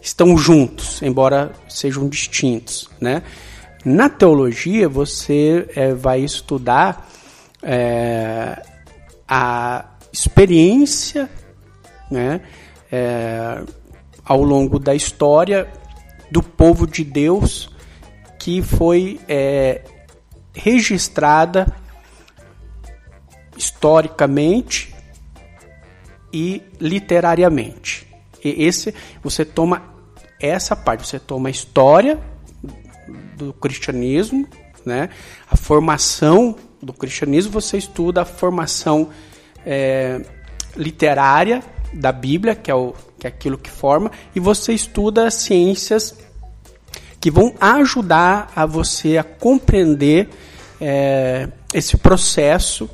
[0.01, 3.23] estão juntos, embora sejam distintos, né?
[3.83, 7.09] Na teologia você é, vai estudar
[7.63, 8.63] é,
[9.27, 11.31] a experiência,
[12.11, 12.43] né,
[12.93, 13.63] é,
[14.23, 15.67] ao longo da história
[16.31, 17.71] do povo de Deus
[18.39, 19.83] que foi é,
[20.55, 21.67] registrada
[23.61, 24.95] historicamente
[26.33, 28.07] e literariamente.
[28.43, 29.83] E esse você toma
[30.41, 32.19] essa parte, você toma a história
[33.37, 34.49] do cristianismo,
[34.85, 35.11] né?
[35.51, 39.11] A formação do cristianismo, você estuda a formação
[39.67, 40.25] é,
[40.75, 45.35] literária da Bíblia, que é, o, que é aquilo que forma, e você estuda as
[45.35, 46.17] ciências
[47.21, 50.31] que vão ajudar a você a compreender
[50.81, 52.89] é, esse processo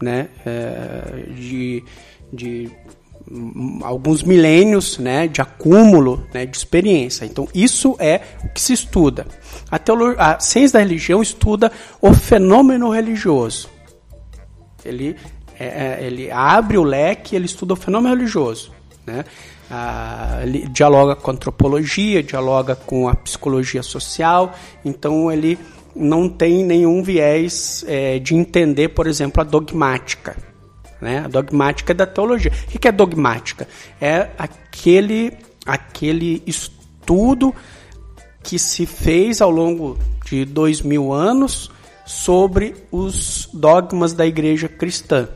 [0.00, 1.84] né, é, de,
[2.32, 2.70] de
[3.82, 7.24] alguns milênios né, de acúmulo né, de experiência.
[7.24, 9.26] Então, isso é o que se estuda.
[9.70, 9.78] A,
[10.32, 13.68] a ciência da religião estuda o fenômeno religioso.
[14.84, 15.16] Ele,
[15.58, 18.72] é, é ele abre o leque, ele estuda o fenômeno religioso.
[19.06, 19.24] Né?
[19.70, 25.58] Ah, ele dialoga com a antropologia, dialoga com a psicologia social, então ele
[25.98, 30.36] não tem nenhum viés é, de entender, por exemplo, a dogmática.
[31.00, 31.22] Né?
[31.24, 32.52] A dogmática é da teologia.
[32.66, 33.68] O que é dogmática?
[34.00, 35.32] É aquele,
[35.66, 37.54] aquele estudo
[38.42, 41.70] que se fez ao longo de dois mil anos
[42.04, 45.28] sobre os dogmas da igreja cristã.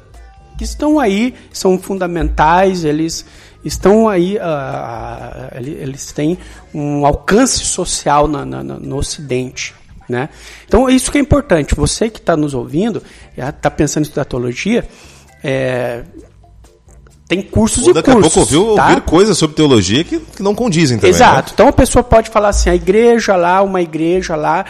[0.57, 3.25] Que estão aí, são fundamentais, eles
[3.65, 6.39] estão aí, uh, eles têm
[6.75, 9.75] um alcance social na, na, no Ocidente.
[10.13, 10.29] Né?
[10.69, 11.75] Então, isso que é importante.
[11.75, 13.03] Você que está nos ouvindo,
[13.35, 14.87] está pensando em estudar teologia,
[15.43, 16.03] é,
[17.27, 17.95] tem cursos Ou e cursos.
[17.95, 18.89] Daqui a pouco ouviu tá?
[18.89, 21.09] ouvir coisas sobre teologia que, que não condizem também.
[21.09, 21.49] Exato.
[21.49, 21.51] Né?
[21.55, 24.67] Então a pessoa pode falar assim: a igreja lá, uma igreja lá,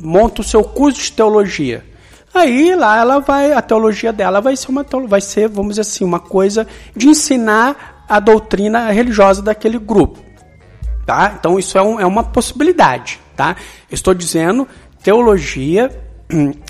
[0.00, 1.84] monta o seu curso de teologia.
[2.32, 6.04] Aí lá ela vai, a teologia dela vai ser uma vai ser, vamos dizer assim,
[6.04, 10.20] uma coisa de ensinar a doutrina religiosa daquele grupo.
[11.04, 11.34] Tá?
[11.36, 13.18] Então isso é, um, é uma possibilidade.
[13.42, 13.56] Tá?
[13.90, 14.68] estou dizendo
[15.02, 15.90] teologia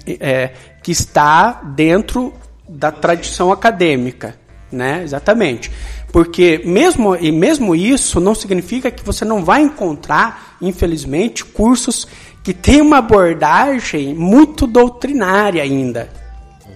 [0.07, 2.33] é, que está dentro
[2.67, 4.35] da tradição acadêmica,
[4.71, 5.03] né?
[5.03, 5.71] Exatamente.
[6.11, 12.09] Porque mesmo e mesmo isso não significa que você não vai encontrar, infelizmente, cursos
[12.43, 16.22] que têm uma abordagem muito doutrinária ainda.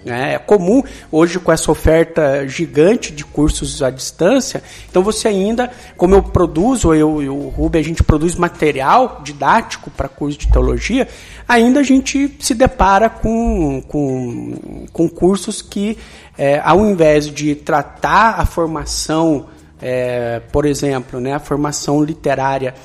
[0.07, 0.35] Né?
[0.35, 4.62] É comum hoje com essa oferta gigante de cursos à distância.
[4.88, 9.90] Então você ainda, como eu produzo, eu e o Ruben, a gente produz material didático
[9.90, 11.09] para curso de teologia,
[11.49, 15.99] ainda a gente se depara com, com, com cursos que,
[16.38, 19.47] é, ao invés de tratar a formação,
[19.83, 22.77] é, por exemplo, né, a formação literária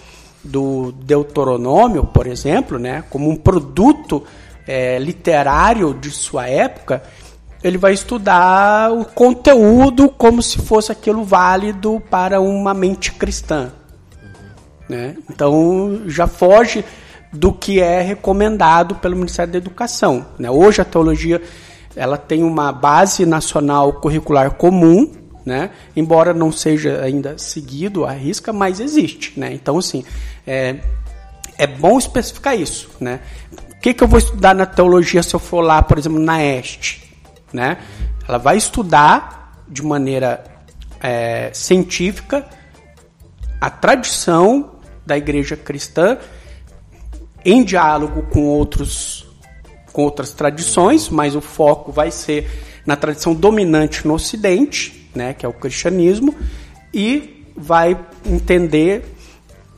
[0.44, 4.24] do Deuteronômio, por exemplo, né, como um produto
[4.68, 7.04] é, literário de sua época,
[7.64, 13.72] ele vai estudar o conteúdo como se fosse aquilo válido para uma mente cristã.
[14.90, 15.16] Né?
[15.30, 16.84] Então já foge
[17.32, 20.26] do que é recomendado pelo Ministério da Educação.
[20.38, 20.50] Né?
[20.50, 21.42] Hoje a teologia
[21.96, 25.12] ela tem uma base nacional curricular comum,
[25.46, 25.70] né?
[25.96, 29.40] embora não seja ainda seguido à risca, mas existe.
[29.40, 29.54] Né?
[29.54, 30.04] Então, assim,
[30.46, 30.78] é,
[31.58, 32.90] é bom especificar isso.
[33.00, 33.20] Né?
[33.82, 37.12] Que, que eu vou estudar na teologia se eu for lá, por exemplo, na Este?
[37.52, 37.80] Né?
[38.28, 40.44] Ela vai estudar de maneira
[41.02, 42.46] é, científica
[43.60, 46.18] a tradição da igreja cristã
[47.44, 49.28] em diálogo com outros
[49.92, 52.50] com outras tradições, mas o foco vai ser
[52.86, 56.34] na tradição dominante no Ocidente, né, que é o cristianismo,
[56.94, 59.04] e vai entender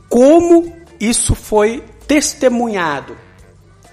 [0.08, 3.16] como isso foi testemunhado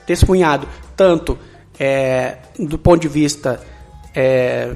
[0.06, 1.38] testemunhado tanto
[1.80, 3.62] é, do ponto de vista
[4.14, 4.76] é,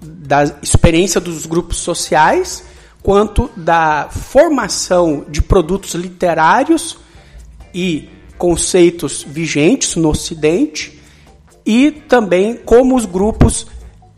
[0.00, 2.64] da experiência dos grupos sociais,
[3.02, 6.98] quanto da formação de produtos literários
[7.74, 11.00] e conceitos vigentes no Ocidente,
[11.64, 13.68] e também como os grupos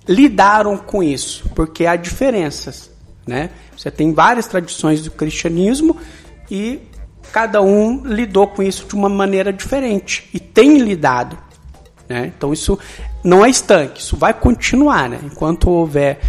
[0.08, 2.90] lidaram com isso, porque há diferenças.
[3.26, 3.50] Né?
[3.76, 5.96] Você tem várias tradições do cristianismo
[6.50, 6.80] e
[7.34, 11.36] cada um lidou com isso de uma maneira diferente e tem lidado.
[12.08, 12.32] Né?
[12.36, 12.78] Então isso
[13.24, 15.08] não é estanque, isso vai continuar.
[15.08, 15.18] Né?
[15.24, 16.20] Enquanto houver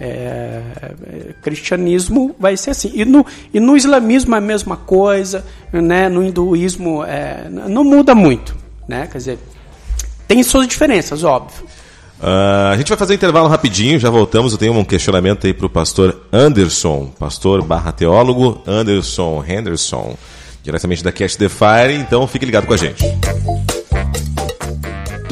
[0.00, 0.62] é,
[1.42, 2.92] cristianismo, vai ser assim.
[2.94, 6.08] E no, e no islamismo é a mesma coisa, né?
[6.08, 8.54] no hinduísmo é, não muda muito.
[8.86, 9.08] Né?
[9.10, 9.38] Quer dizer,
[10.28, 11.64] tem suas diferenças, óbvio.
[12.20, 14.52] Uh, a gente vai fazer um intervalo rapidinho, já voltamos.
[14.52, 20.16] Eu tenho um questionamento aí para o pastor Anderson, pastor barra teólogo Anderson Henderson
[20.62, 23.02] diretamente da Cast the Fire, então fique ligado com a gente.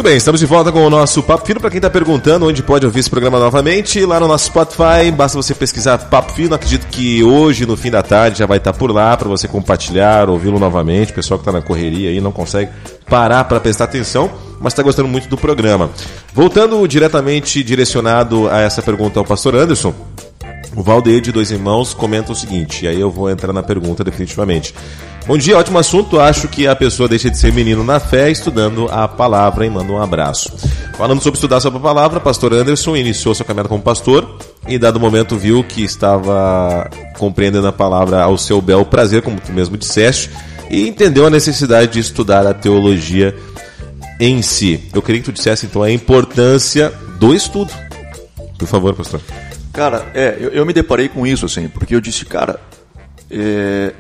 [0.01, 1.61] Muito bem, estamos de volta com o nosso Papo Fino.
[1.61, 5.37] Para quem está perguntando onde pode ouvir esse programa novamente, lá no nosso Spotify, basta
[5.37, 6.55] você pesquisar Papo Fino.
[6.55, 9.47] Acredito que hoje, no fim da tarde, já vai estar tá por lá para você
[9.47, 11.13] compartilhar, ouvi-lo novamente.
[11.13, 12.71] O pessoal que está na correria aí não consegue
[13.11, 15.91] parar para prestar atenção, mas está gostando muito do programa.
[16.33, 19.95] Voltando diretamente direcionado a essa pergunta ao pastor Anderson,
[20.75, 24.03] o Valdeir de Dois Irmãos comenta o seguinte, e aí eu vou entrar na pergunta
[24.03, 24.75] definitivamente.
[25.31, 26.19] Bom dia, ótimo assunto.
[26.19, 29.93] Acho que a pessoa deixa de ser menino na fé estudando a palavra e manda
[29.93, 30.53] um abraço.
[30.99, 34.99] Falando sobre estudar sobre a palavra, pastor Anderson iniciou sua caminhada como pastor e, dado
[34.99, 40.29] momento, viu que estava compreendendo a palavra ao seu bel prazer, como tu mesmo disseste,
[40.69, 43.33] e entendeu a necessidade de estudar a teologia
[44.19, 44.91] em si.
[44.93, 47.73] Eu queria que tu dissesse então a importância do estudo.
[48.59, 49.21] Por favor, pastor.
[49.73, 52.59] Cara, é, eu, eu me deparei com isso, assim, porque eu disse, cara,
[53.31, 53.93] é,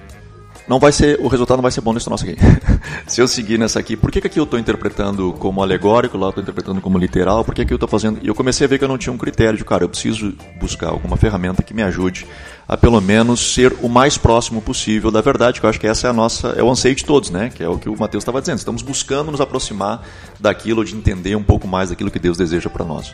[0.70, 2.36] não vai ser, o resultado não vai ser bom nesse nosso aqui.
[3.04, 6.26] Se eu seguir nessa aqui, por que, que aqui eu estou interpretando como alegórico, lá
[6.26, 8.20] eu estou interpretando como literal, por que aqui eu estou fazendo.
[8.22, 10.32] E eu comecei a ver que eu não tinha um critério de, cara, eu preciso
[10.60, 12.24] buscar alguma ferramenta que me ajude
[12.68, 16.06] a pelo menos ser o mais próximo possível da verdade, que eu acho que essa
[16.06, 17.50] é a nossa, é o anseio de todos, né?
[17.52, 18.58] Que é o que o Mateus estava dizendo.
[18.58, 20.06] Estamos buscando nos aproximar
[20.38, 23.12] daquilo, de entender um pouco mais daquilo que Deus deseja para nós.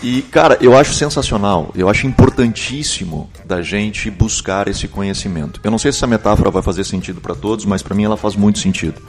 [0.00, 5.60] E, cara, eu acho sensacional, eu acho importantíssimo da gente buscar esse conhecimento.
[5.64, 8.16] Eu não sei se essa metáfora vai fazer sentido para todos, mas para mim ela
[8.16, 9.02] faz muito sentido.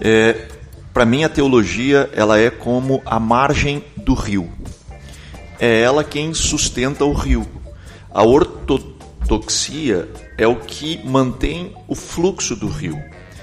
[0.00, 0.48] É,
[0.92, 4.50] para mim, a teologia ela é como a margem do rio.
[5.60, 7.46] É ela quem sustenta o rio.
[8.10, 10.08] A ortodoxia
[10.38, 12.98] é o que mantém o fluxo do rio.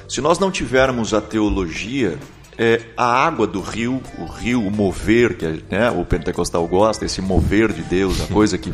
[0.10, 2.18] Se nós não tivermos a teologia,
[2.58, 7.22] é, a água do rio, o rio, o mover, que né, o pentecostal gosta, esse
[7.22, 8.74] mover de Deus, a coisa que.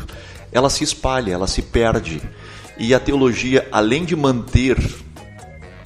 [0.52, 2.20] Ela se espalha, ela se perde.
[2.76, 4.76] E a teologia, além de manter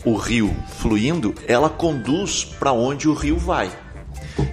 [0.05, 3.71] o rio fluindo, ela conduz para onde o rio vai.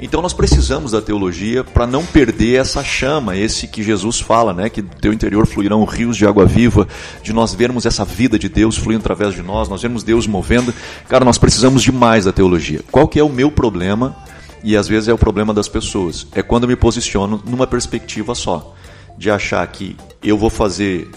[0.01, 4.69] Então nós precisamos da teologia para não perder essa chama, esse que Jesus fala, né,
[4.69, 6.87] que do teu interior fluirão rios de água viva,
[7.23, 10.73] de nós vermos essa vida de Deus fluindo através de nós, nós vemos Deus movendo.
[11.07, 12.81] Cara, nós precisamos demais da teologia.
[12.91, 14.15] Qual que é o meu problema?
[14.63, 16.27] E às vezes é o problema das pessoas.
[16.33, 18.75] É quando eu me posiciono numa perspectiva só,
[19.17, 21.09] de achar que eu vou fazer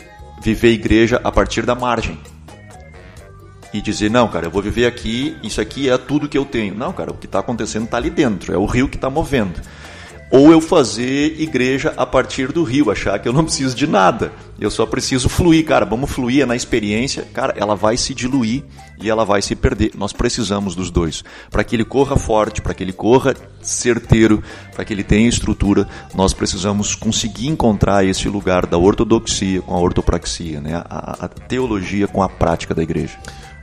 [0.42, 2.18] viver igreja a partir da margem
[3.74, 6.76] e dizer, não, cara, eu vou viver aqui, isso aqui é tudo que eu tenho.
[6.76, 9.60] Não, cara, o que está acontecendo está ali dentro, é o rio que está movendo.
[10.30, 14.32] Ou eu fazer igreja a partir do rio, achar que eu não preciso de nada,
[14.60, 18.62] eu só preciso fluir, cara, vamos fluir é na experiência, cara, ela vai se diluir
[19.00, 19.90] e ela vai se perder.
[19.96, 21.24] Nós precisamos dos dois.
[21.50, 25.86] Para que ele corra forte, para que ele corra certeiro, para que ele tenha estrutura,
[26.14, 30.82] nós precisamos conseguir encontrar esse lugar da ortodoxia com a ortopraxia, né?
[30.88, 33.18] a, a teologia com a prática da igreja.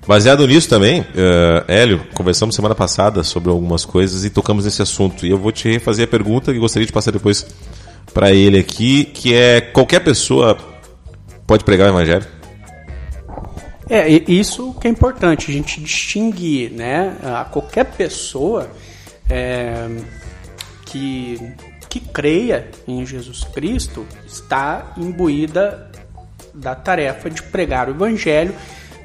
[0.08, 5.26] Baseado nisso também, uh, Hélio, conversamos semana passada sobre algumas coisas e tocamos nesse assunto.
[5.26, 7.46] E eu vou te refazer a pergunta que gostaria de passar depois
[8.14, 10.58] para ele aqui, que é qualquer pessoa
[11.46, 12.26] pode pregar o evangelho?
[13.90, 17.16] É, isso que é importante, a gente distinguir, né?
[17.24, 18.70] A qualquer pessoa
[19.30, 19.88] é,
[20.86, 21.54] que,
[21.90, 25.92] que creia em Jesus Cristo está imbuída
[26.54, 28.56] da tarefa de pregar o evangelho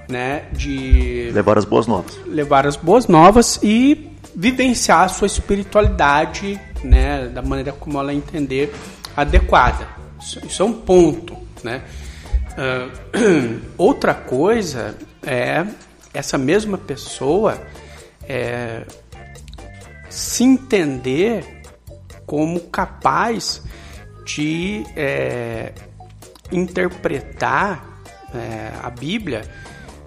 [0.08, 2.18] né, de levar as boas novas.
[2.26, 8.72] Levar as boas novas e vivenciar a sua espiritualidade, né, da maneira como ela entender
[9.16, 9.88] adequada.
[10.20, 11.82] Isso, é um ponto, né?
[12.52, 15.66] Uh, outra coisa é
[16.14, 17.60] essa mesma pessoa
[18.26, 18.84] é,
[20.08, 21.62] se entender
[22.24, 23.62] como capaz
[24.24, 25.72] de é,
[26.50, 28.02] interpretar
[28.34, 29.42] é, a Bíblia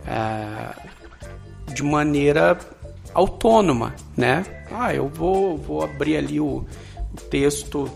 [0.06, 2.58] é, de maneira
[3.14, 4.46] autônoma, né?
[4.72, 6.66] Ah, eu vou, vou abrir ali o,
[7.14, 7.90] o texto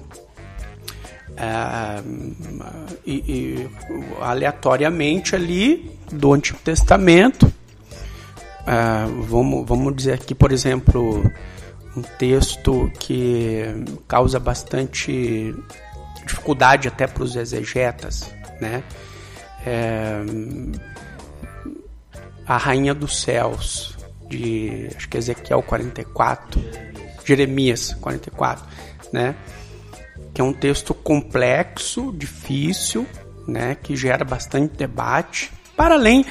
[1.37, 2.03] é,
[3.05, 3.69] e, e,
[4.21, 7.51] aleatoriamente ali do Antigo Testamento.
[8.65, 11.23] É, vamos, vamos dizer aqui, por exemplo,
[11.95, 13.65] um texto que
[14.07, 15.53] causa bastante
[16.25, 18.83] dificuldade até para os exegetas, né?
[19.65, 20.21] É,
[22.45, 23.95] a Rainha dos Céus,
[24.29, 26.61] de acho que Ezequiel 44,
[27.25, 28.65] Jeremias 44,
[29.11, 29.35] né?
[30.33, 33.07] Que é um texto complexo, difícil,
[33.47, 33.75] né?
[33.75, 36.25] Que gera bastante debate, para além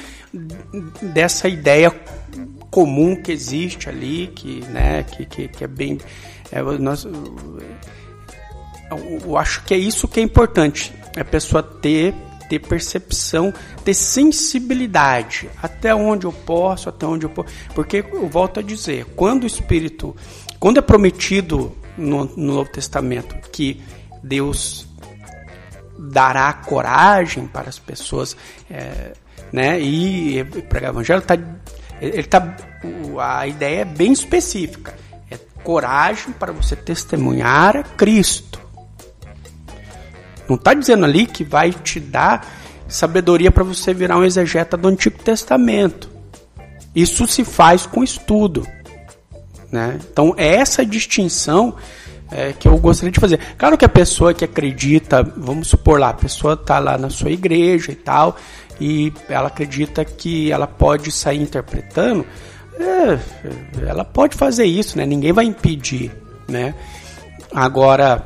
[1.01, 1.91] dessa ideia
[2.69, 5.03] comum que existe ali, que, né?
[5.03, 5.99] Que, que, que é bem,
[6.51, 7.05] é, nós,
[9.25, 12.13] eu, acho que é isso que é importante, é a pessoa ter
[12.47, 13.53] ter percepção,
[13.83, 15.49] ter sensibilidade.
[15.61, 17.53] Até onde eu posso, até onde eu posso.
[17.73, 20.15] Porque eu volto a dizer, quando o Espírito,
[20.59, 23.81] quando é prometido no, no Novo Testamento que
[24.23, 24.87] Deus
[25.97, 28.35] dará coragem para as pessoas,
[28.69, 29.13] é,
[29.51, 29.79] né?
[29.79, 31.37] E pregar o Evangelho tá,
[32.01, 32.55] ele tá,
[33.19, 34.95] a ideia é bem específica.
[35.29, 38.62] É coragem para você testemunhar a Cristo.
[40.47, 42.47] Não está dizendo ali que vai te dar
[42.87, 46.09] sabedoria para você virar um exegeta do Antigo Testamento.
[46.95, 48.67] Isso se faz com estudo.
[49.71, 49.99] Né?
[50.11, 51.75] Então, é essa distinção
[52.31, 53.39] é, que eu gostaria de fazer.
[53.57, 57.31] Claro que a pessoa que acredita, vamos supor lá, a pessoa está lá na sua
[57.31, 58.37] igreja e tal,
[58.79, 62.25] e ela acredita que ela pode sair interpretando,
[62.79, 63.19] é,
[63.87, 65.05] ela pode fazer isso, né?
[65.05, 66.11] ninguém vai impedir.
[66.47, 66.75] Né?
[67.53, 68.25] Agora,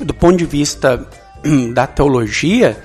[0.00, 1.06] do ponto de vista
[1.72, 2.76] da teologia,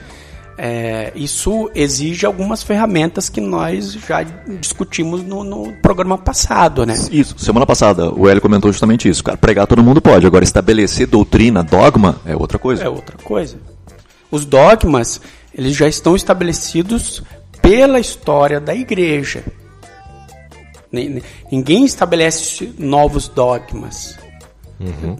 [0.58, 6.96] é, isso exige algumas ferramentas que nós já discutimos no, no, programa passado, né?
[7.12, 9.24] Isso, semana passada o Hélio comentou justamente isso.
[9.24, 12.84] Cara, pregar todo mundo pode, agora estabelecer doutrina, dogma, é outra coisa.
[12.84, 13.58] É outra coisa.
[14.32, 15.20] Os dogmas,
[15.54, 17.22] eles já estão estabelecidos
[17.62, 19.44] pela história da igreja.
[21.52, 24.18] Ninguém estabelece novos dogmas.
[24.80, 25.18] Uhum.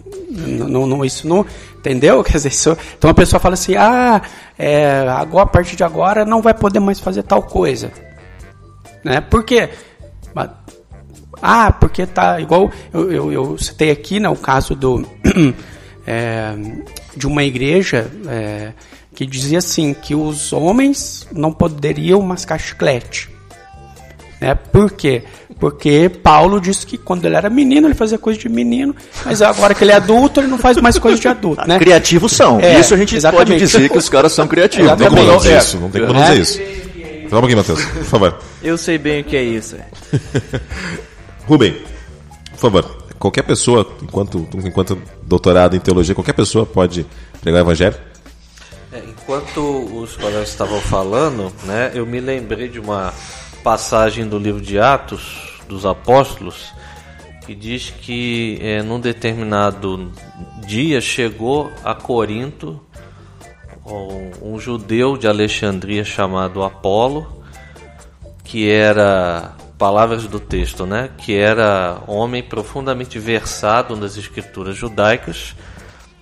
[0.68, 1.46] Não, não, isso não.
[1.78, 2.22] Entendeu?
[2.26, 4.22] Quer dizer, isso, então a pessoa fala assim: ah,
[4.58, 7.92] é, agora, a partir de agora não vai poder mais fazer tal coisa.
[9.04, 9.22] Né?
[9.22, 9.70] Por quê?
[11.42, 15.06] Ah, porque tá igual eu, eu, eu citei aqui né, o caso do,
[16.08, 16.56] é,
[17.16, 18.74] de uma igreja é,
[19.14, 23.35] que dizia assim que os homens não poderiam mascar chiclete.
[24.40, 24.56] Né?
[24.56, 25.24] Por quê?
[25.60, 29.74] Porque Paulo disse que quando ele era menino, ele fazia coisa de menino, mas agora
[29.74, 31.66] que ele é adulto, ele não faz mais coisa de adulto.
[31.68, 31.80] Né?
[31.80, 32.60] Criativos são.
[32.60, 33.48] É, isso a gente exatamente.
[33.48, 34.90] pode dizer que os caras são criativos.
[34.90, 36.60] Não tem como dizer isso, não tem como dizer isso.
[37.30, 38.40] Fala um pouquinho, Matheus, por favor.
[38.62, 39.78] Eu sei bem o que é isso.
[41.48, 41.76] Rubem,
[42.52, 47.06] por favor, qualquer pessoa, enquanto, enquanto doutorado em teologia, qualquer pessoa pode
[47.42, 47.96] pregar o evangelho?
[48.92, 53.14] É, enquanto os colegas estavam falando, né, eu me lembrei de uma
[53.66, 56.72] passagem do livro de Atos dos Apóstolos
[57.48, 60.12] que diz que é, num determinado
[60.68, 62.80] dia chegou a Corinto
[63.84, 67.44] um, judeu de Alexandria chamado Apolo,
[68.44, 71.10] que era palavras do texto, né?
[71.18, 75.56] Que era homem profundamente versado nas escrituras judaicas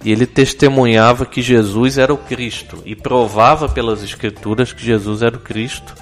[0.01, 5.35] e ele testemunhava que Jesus era o Cristo e provava pelas escrituras que Jesus era
[5.35, 5.93] o Cristo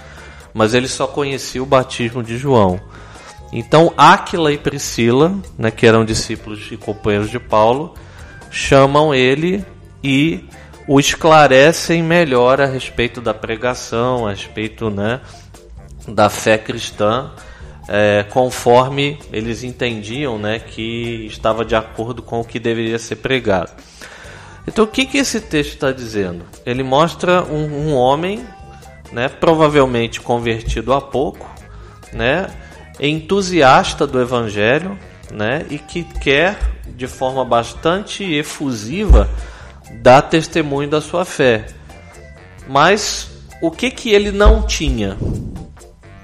[0.53, 2.79] mas ele só conhecia o batismo de João.
[3.51, 7.93] Então Áquila e Priscila, né, que eram discípulos e companheiros de Paulo,
[8.49, 9.65] chamam ele
[10.03, 10.45] e
[10.87, 15.21] o esclarecem melhor a respeito da pregação, a respeito né,
[16.07, 17.31] da fé cristã,
[17.87, 23.71] é, conforme eles entendiam né, que estava de acordo com o que deveria ser pregado.
[24.67, 26.45] Então, o que, que esse texto está dizendo?
[26.65, 28.45] Ele mostra um, um homem
[29.11, 31.49] né, provavelmente convertido há pouco,
[32.13, 32.47] né,
[32.99, 34.97] entusiasta do evangelho,
[35.31, 36.57] né, e que quer
[36.87, 39.29] de forma bastante efusiva
[40.01, 41.65] dar testemunho da sua fé.
[42.67, 43.29] Mas
[43.61, 45.17] o que que ele não tinha?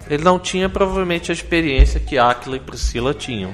[0.09, 3.53] Ele não tinha provavelmente a experiência que Aquila e Priscila tinham.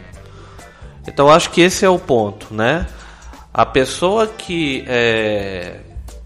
[1.07, 2.87] Então acho que esse é o ponto, né?
[3.53, 5.79] A pessoa que é,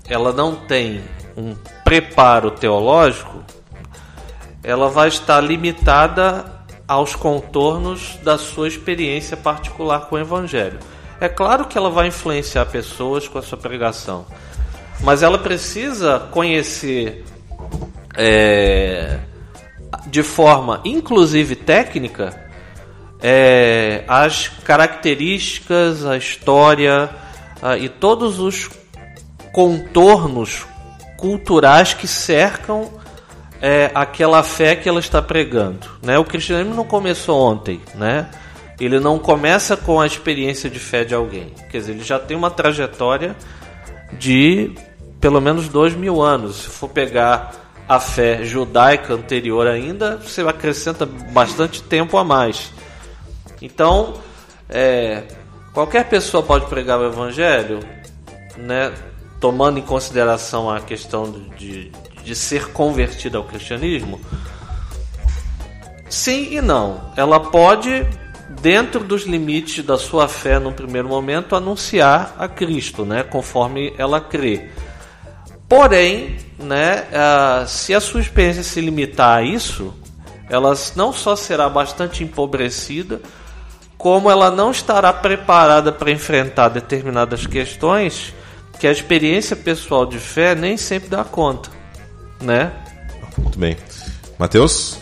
[0.07, 1.01] ela não tem
[1.35, 1.55] um
[1.87, 3.45] preparo teológico,
[4.61, 6.43] ela vai estar limitada
[6.85, 10.79] aos contornos da sua experiência particular com o Evangelho.
[11.21, 14.25] É claro que ela vai influenciar pessoas com a sua pregação,
[14.99, 17.23] mas ela precisa conhecer
[18.17, 19.19] é,
[20.07, 22.35] de forma, inclusive técnica,
[23.21, 27.09] é, as características, a história
[27.61, 28.69] a, e todos os
[29.53, 30.65] contornos
[31.17, 32.91] culturais que cercam
[33.61, 35.87] é, aquela fé que ela está pregando.
[36.01, 36.17] Né?
[36.17, 38.29] O cristianismo não começou ontem, né?
[38.79, 41.53] ele não começa com a experiência de fé de alguém.
[41.69, 43.35] Quer dizer, ele já tem uma trajetória
[44.13, 44.71] de
[45.19, 46.57] pelo menos dois mil anos.
[46.57, 47.51] Se for pegar
[47.89, 52.71] a fé judaica anterior ainda, você acrescenta bastante tempo a mais.
[53.61, 54.15] Então,
[54.69, 55.23] é,
[55.73, 57.79] qualquer pessoa pode pregar o evangelho,
[58.57, 58.93] né?
[59.39, 61.91] Tomando em consideração a questão de,
[62.23, 64.19] de ser convertida ao cristianismo?
[66.09, 67.11] Sim e não.
[67.15, 68.05] Ela pode,
[68.61, 74.19] dentro dos limites da sua fé no primeiro momento, anunciar a Cristo, né, conforme ela
[74.21, 74.69] crê.
[75.67, 77.05] Porém, né,
[77.67, 79.93] se a sua experiência se limitar a isso,
[80.49, 83.21] ela não só será bastante empobrecida,
[83.97, 88.33] como ela não estará preparada para enfrentar determinadas questões
[88.79, 91.69] que a experiência pessoal de fé nem sempre dá conta,
[92.41, 92.71] né?
[93.37, 93.77] Muito bem.
[94.37, 94.97] Mateus?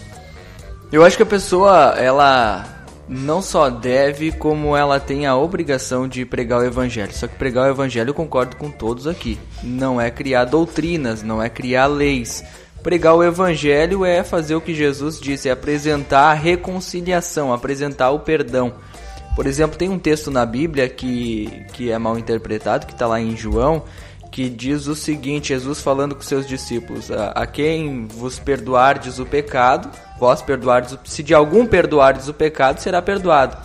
[0.92, 2.76] Eu acho que a pessoa, ela
[3.08, 7.14] não só deve, como ela tem a obrigação de pregar o evangelho.
[7.14, 9.38] Só que pregar o evangelho eu concordo com todos aqui.
[9.62, 12.44] Não é criar doutrinas, não é criar leis.
[12.82, 18.20] Pregar o evangelho é fazer o que Jesus disse, é apresentar a reconciliação, apresentar o
[18.20, 18.74] perdão.
[19.36, 23.20] Por exemplo, tem um texto na Bíblia que, que é mal interpretado, que está lá
[23.20, 23.84] em João,
[24.32, 29.26] que diz o seguinte: Jesus falando com seus discípulos: A, a quem vos perdoardes o
[29.26, 33.58] pecado, vós perdoardes, se de algum perdoardes o pecado, será perdoado.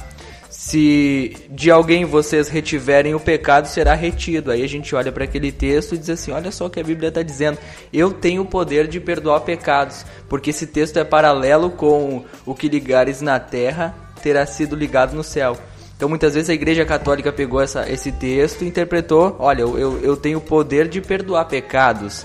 [0.48, 4.50] se de alguém vocês retiverem o pecado, será retido.
[4.50, 6.84] Aí a gente olha para aquele texto e diz assim: olha só o que a
[6.84, 7.58] Bíblia está dizendo.
[7.92, 12.68] Eu tenho o poder de perdoar pecados, porque esse texto é paralelo com o que
[12.68, 15.56] ligares na terra terá sido ligado no céu.
[15.96, 20.16] Então muitas vezes a Igreja Católica pegou essa, esse texto e interpretou: olha, eu, eu
[20.16, 22.24] tenho o poder de perdoar pecados.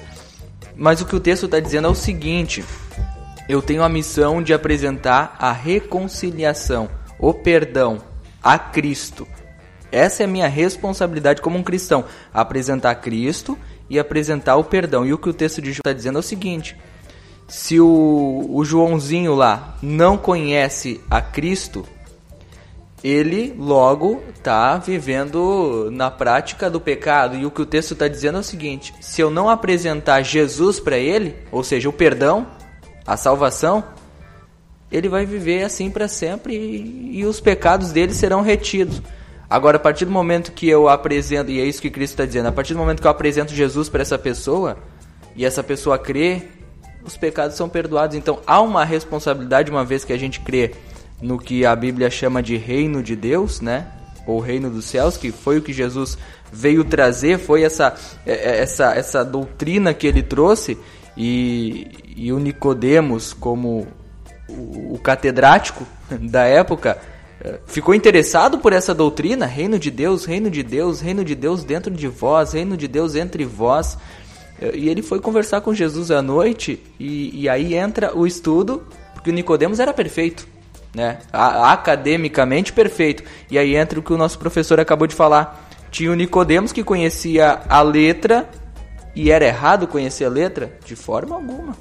[0.75, 2.63] Mas o que o texto está dizendo é o seguinte:
[3.47, 6.89] eu tenho a missão de apresentar a reconciliação,
[7.19, 7.99] o perdão
[8.41, 9.27] a Cristo.
[9.91, 13.57] Essa é a minha responsabilidade como um cristão: apresentar Cristo
[13.89, 15.05] e apresentar o perdão.
[15.05, 16.77] E o que o texto de João está dizendo é o seguinte:
[17.47, 21.85] se o, o Joãozinho lá não conhece a Cristo,
[23.03, 27.35] ele logo está vivendo na prática do pecado.
[27.35, 30.79] E o que o texto está dizendo é o seguinte: se eu não apresentar Jesus
[30.79, 32.47] para ele, ou seja, o perdão,
[33.05, 33.83] a salvação,
[34.91, 39.01] ele vai viver assim para sempre e, e, os pecados dele serão retidos.
[39.47, 42.47] Agora, a partir do momento que eu apresento, e é isso que Cristo está dizendo,
[42.47, 44.77] a partir do momento que eu apresento Jesus para essa pessoa,
[45.35, 46.43] e essa pessoa crê,
[47.05, 48.15] os pecados são perdoados.
[48.15, 50.71] Então há uma responsabilidade, uma vez que a gente crê
[51.21, 53.87] no que a Bíblia chama de reino de Deus, né?
[54.27, 56.17] Ou reino dos céus, que foi o que Jesus
[56.51, 57.95] veio trazer, foi essa,
[58.25, 60.77] é, é, essa, essa doutrina que ele trouxe,
[61.15, 63.87] e, e o Nicodemos, como
[64.49, 66.97] o, o catedrático da época,
[67.41, 71.63] é, ficou interessado por essa doutrina, reino de Deus, reino de Deus, reino de Deus
[71.63, 73.97] dentro de vós, reino de Deus entre vós.
[74.73, 78.83] E ele foi conversar com Jesus à noite, e, e aí entra o estudo,
[79.13, 80.47] porque o Nicodemos era perfeito,
[80.93, 81.19] né?
[81.31, 83.23] academicamente perfeito.
[83.51, 85.69] E aí entra o que o nosso professor acabou de falar.
[85.91, 88.49] Tinha o Nicodemos que conhecia a letra,
[89.15, 90.77] e era errado conhecer a letra?
[90.85, 91.75] De forma alguma.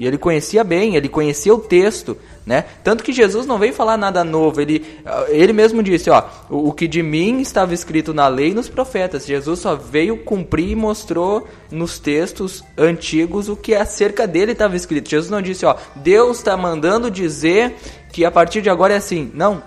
[0.00, 2.64] E ele conhecia bem, ele conhecia o texto, né?
[2.82, 4.82] Tanto que Jesus não veio falar nada novo, ele,
[5.28, 9.26] ele mesmo disse, ó, o, que de mim estava escrito na lei e nos profetas.
[9.26, 15.10] Jesus só veio cumprir e mostrou nos textos antigos o que acerca dele estava escrito.
[15.10, 17.76] Jesus não disse, ó, Deus está mandando dizer
[18.10, 19.30] que a partir de agora é assim.
[19.34, 19.62] Não.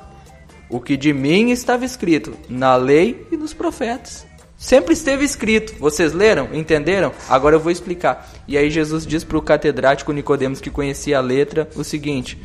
[0.68, 4.26] O que de mim estava escrito na lei e nos profetas.
[4.64, 5.76] Sempre esteve escrito.
[5.78, 6.48] Vocês leram?
[6.54, 7.12] Entenderam?
[7.28, 8.32] Agora eu vou explicar.
[8.48, 12.42] E aí Jesus diz para o catedrático Nicodemos que conhecia a letra o seguinte: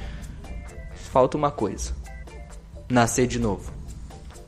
[1.12, 1.92] falta uma coisa.
[2.90, 3.70] Nascer de novo.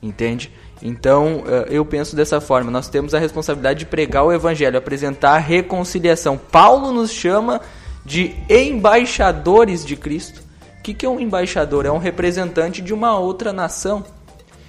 [0.03, 0.51] Entende?
[0.83, 2.73] Então, eh, eu penso dessa forma.
[2.73, 6.37] Nós temos a responsabilidade de pregar o evangelho, apresentar a reconciliação.
[6.37, 7.61] Paulo nos chama
[8.05, 10.43] de embaixadores de Cristo.
[10.81, 11.87] O que é um embaixador?
[11.87, 14.05] É um representante de uma outra nação.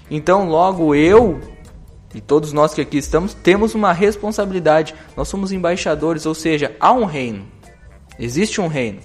[0.08, 1.42] Então, logo eu
[2.14, 4.94] e todos nós que aqui estamos temos uma responsabilidade.
[5.16, 7.46] Nós somos embaixadores, ou seja, há um reino.
[8.20, 9.00] Existe um reino.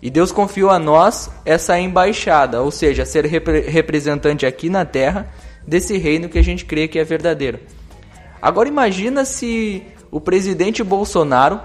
[0.00, 5.32] E Deus confiou a nós essa embaixada, ou seja, ser repre representante aqui na terra
[5.66, 7.58] desse reino que a gente crê que é verdadeiro.
[8.40, 11.60] Agora imagina se o presidente Bolsonaro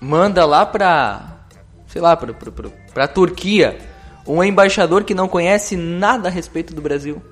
[0.00, 1.46] manda lá para,
[1.86, 3.78] sei lá, para a Turquia,
[4.26, 7.22] um embaixador que não conhece nada a respeito do Brasil.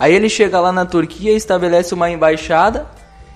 [0.00, 2.86] Aí ele chega lá na Turquia, estabelece uma embaixada,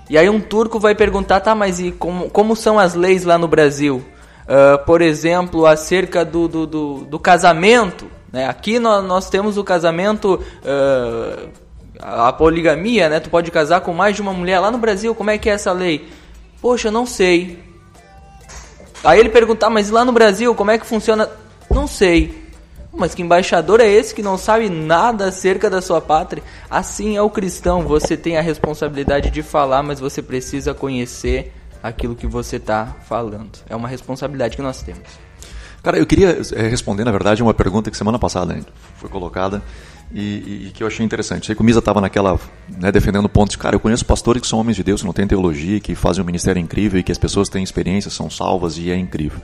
[0.09, 3.37] e aí um turco vai perguntar, tá, mas e como, como são as leis lá
[3.37, 4.03] no Brasil?
[4.45, 8.07] Uh, por exemplo, acerca do, do, do, do casamento.
[8.33, 8.49] Né?
[8.49, 11.49] Aqui nós, nós temos o casamento, uh,
[12.01, 13.21] a poligamia, né?
[13.21, 14.59] Tu pode casar com mais de uma mulher.
[14.59, 16.09] Lá no Brasil, como é que é essa lei?
[16.63, 17.63] Poxa, não sei.
[19.05, 21.29] Aí ele perguntar, mas lá no Brasil, como é que funciona?
[21.71, 22.44] Não sei.
[22.97, 26.43] Mas que embaixador é esse que não sabe nada acerca da sua pátria?
[26.71, 32.15] Assim é o cristão, você tem a responsabilidade de falar, mas você precisa conhecer aquilo
[32.15, 33.59] que você está falando.
[33.69, 35.03] É uma responsabilidade que nós temos.
[35.83, 38.59] Cara, eu queria eh, responder, na verdade, uma pergunta que semana passada
[38.97, 39.63] foi colocada
[40.13, 41.47] e, e, que eu achei interessante.
[41.47, 42.39] Sei que o Misa estava naquela,
[42.79, 45.27] né, defendendo pontos cara, eu conheço pastores que são homens de Deus, que não têm
[45.27, 48.91] teologia, que fazem um ministério incrível e que as pessoas têm experiência, são salvas e
[48.91, 49.41] é incrível.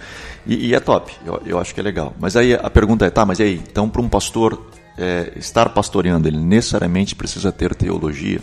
[0.46, 2.14] E, e é top, eu, eu, acho que é legal.
[2.20, 3.60] Mas aí a pergunta é, tá, mas aí?
[3.70, 8.40] Então, para um pastor é, estar pastoreando, ele necessariamente precisa ter teologia?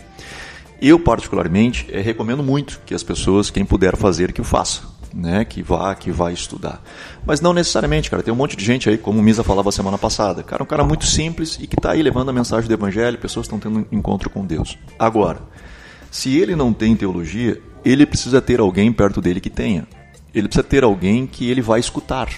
[0.80, 5.44] Eu, particularmente, é, recomendo muito que as pessoas, quem puder fazer, que o faça né,
[5.44, 6.80] que vá, que vai estudar.
[7.26, 8.22] Mas não necessariamente, cara.
[8.22, 10.44] Tem um monte de gente aí, como o Misa falava semana passada.
[10.44, 13.46] Cara, um cara muito simples e que está aí levando a mensagem do Evangelho, pessoas
[13.46, 14.78] estão tendo um encontro com Deus.
[14.96, 15.40] Agora,
[16.08, 19.88] se ele não tem teologia, ele precisa ter alguém perto dele que tenha.
[20.32, 22.28] Ele precisa ter alguém que ele vai escutar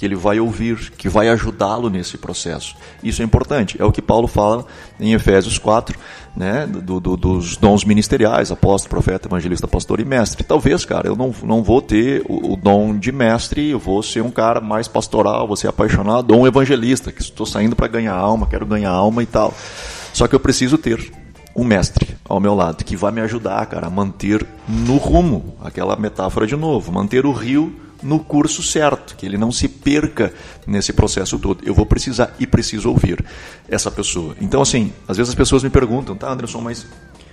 [0.00, 2.74] que ele vai ouvir, que vai ajudá-lo nesse processo.
[3.04, 3.76] Isso é importante.
[3.78, 4.64] É o que Paulo fala
[4.98, 5.94] em Efésios 4,
[6.34, 10.42] né, do, do, dos dons ministeriais, apóstolo, profeta, evangelista, pastor e mestre.
[10.42, 14.22] Talvez, cara, eu não, não vou ter o, o dom de mestre, eu vou ser
[14.22, 18.14] um cara mais pastoral, vou ser apaixonado, ou um evangelista, que estou saindo para ganhar
[18.14, 19.52] alma, quero ganhar alma e tal.
[20.14, 21.12] Só que eu preciso ter
[21.54, 25.94] um mestre ao meu lado que vai me ajudar, cara, a manter no rumo, aquela
[25.94, 30.32] metáfora de novo, manter o rio no curso certo, que ele não se perca
[30.66, 31.64] nesse processo todo.
[31.64, 33.24] Eu vou precisar e preciso ouvir
[33.68, 34.34] essa pessoa.
[34.40, 36.86] Então, assim, às vezes as pessoas me perguntam, tá, Anderson, mas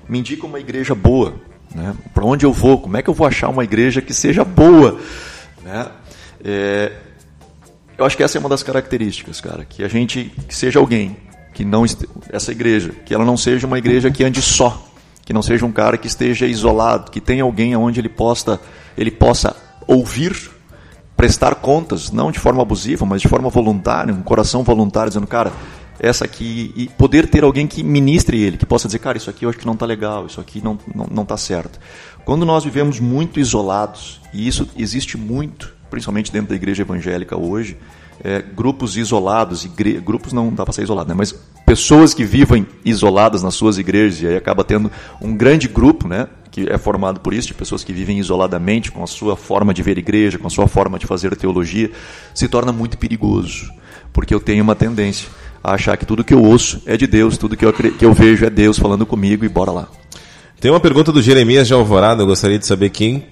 [0.08, 1.36] me indica uma igreja boa,
[1.74, 1.96] né?
[2.14, 2.80] Para onde eu vou?
[2.80, 5.00] Como é que eu vou achar uma igreja que seja boa,
[5.64, 5.88] né?
[6.44, 6.92] É,
[7.98, 11.18] eu acho que essa é uma das características, cara, que a gente que seja alguém
[11.54, 11.84] que não
[12.30, 14.88] essa igreja, que ela não seja uma igreja que ande só,
[15.26, 18.62] que não seja um cara que esteja isolado, que tenha alguém onde ele possa
[18.96, 19.56] ele possa
[19.88, 20.36] ouvir,
[21.18, 25.52] prestar contas, não de forma abusiva, mas de forma voluntária, um coração voluntário dizendo, cara,
[26.00, 29.44] essa aqui e poder ter alguém que ministre ele, que possa dizer, cara, isso aqui
[29.44, 31.80] eu acho que não está legal, isso aqui não não, não tá certo.
[32.24, 37.78] Quando nós vivemos muito isolados, e isso existe muito, principalmente dentro da igreja evangélica hoje,
[38.24, 40.00] é, grupos isolados, igre...
[40.00, 41.16] grupos não dá para ser isolado, né?
[41.16, 41.34] mas
[41.68, 44.90] pessoas que vivem isoladas nas suas igrejas, e aí acaba tendo
[45.22, 46.30] um grande grupo, né?
[46.50, 49.84] que é formado por isso, de pessoas que vivem isoladamente, com a sua forma de
[49.84, 51.92] ver igreja, com a sua forma de fazer teologia,
[52.34, 53.70] se torna muito perigoso,
[54.14, 55.28] porque eu tenho uma tendência
[55.62, 58.14] a achar que tudo que eu ouço é de Deus, tudo que eu, que eu
[58.14, 59.90] vejo é Deus falando comigo e bora lá.
[60.62, 63.26] Tem uma pergunta do Jeremias de Alvorada, eu gostaria de saber quem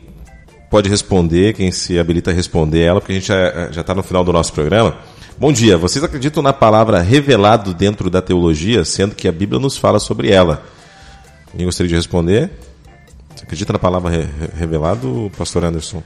[0.70, 4.26] pode responder, quem se habilita a responder ela, porque a gente já está no final
[4.26, 4.98] do nosso programa.
[5.38, 9.78] Bom dia, vocês acreditam na palavra revelado dentro da teologia, sendo que a Bíblia nos
[9.78, 10.64] fala sobre ela?
[11.52, 12.52] Quem gostaria de responder?
[13.36, 16.02] Você acredita na palavra re revelado, pastor Anderson?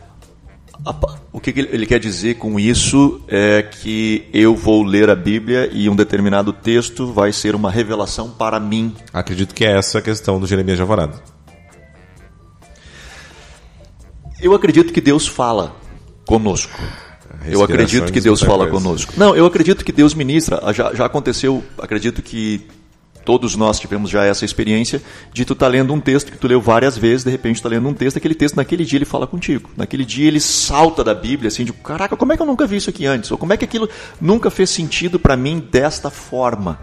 [1.32, 5.88] O que ele quer dizer com isso é que eu vou ler a Bíblia e
[5.88, 8.96] um determinado texto vai ser uma revelação para mim.
[9.14, 11.22] Acredito que é essa a questão do Jeremias de Alvorada.
[14.42, 15.76] Eu acredito que Deus fala
[16.26, 16.80] conosco.
[17.52, 19.14] Eu acredito que Deus fala conosco.
[19.18, 20.62] Não, eu acredito que Deus ministra.
[20.74, 22.66] Já, já aconteceu, acredito que
[23.30, 26.48] todos nós tivemos já essa experiência de tu estar tá lendo um texto que tu
[26.48, 29.06] leu várias vezes, de repente tu tá lendo um texto, aquele texto naquele dia ele
[29.06, 29.70] fala contigo.
[29.78, 32.78] Naquele dia ele salta da Bíblia assim, de caraca, como é que eu nunca vi
[32.78, 33.30] isso aqui antes?
[33.32, 33.88] Ou como é que aquilo
[34.20, 36.80] nunca fez sentido para mim desta forma?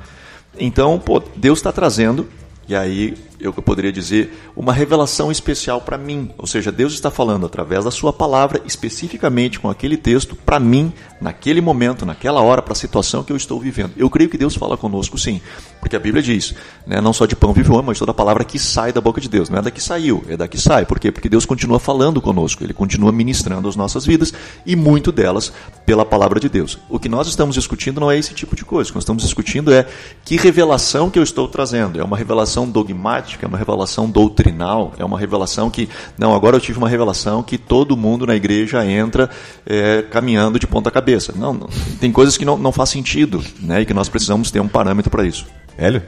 [0.59, 2.29] Então, pô, Deus está trazendo
[2.69, 6.31] e aí eu poderia dizer uma revelação especial para mim.
[6.39, 10.93] Ou seja, Deus está falando através da sua palavra, especificamente com aquele texto, para mim,
[11.21, 13.93] naquele momento, naquela hora, para a situação que eu estou vivendo.
[13.97, 15.41] Eu creio que Deus fala conosco sim,
[15.81, 16.55] porque a Bíblia diz,
[16.87, 19.21] né, não só de pão vive o homem, mas toda palavra que sai da boca
[19.21, 19.49] de Deus.
[19.49, 20.85] Não é da que saiu, é da que sai.
[20.85, 21.13] Por quê?
[21.13, 24.33] Porque Deus continua falando conosco, Ele continua ministrando as nossas vidas
[24.65, 25.53] e muito delas
[25.85, 26.79] pela palavra de Deus.
[26.89, 28.89] O que nós estamos discutindo não é esse tipo de coisa.
[28.89, 29.87] O que nós estamos discutindo é
[30.25, 32.01] que revelação que eu estou trazendo.
[32.01, 36.61] É uma revelação dogmática, é uma revelação doutrinal, é uma revelação que, não, agora eu
[36.61, 39.29] tive uma revelação que todo mundo na igreja entra
[39.67, 41.33] é, caminhando de ponta cabeça.
[41.37, 41.69] Não, não,
[42.01, 43.83] tem coisas que não, não faz sentido, né?
[43.83, 45.47] E que nós precisamos ter um parâmetro para isso.
[45.77, 46.03] Hélio?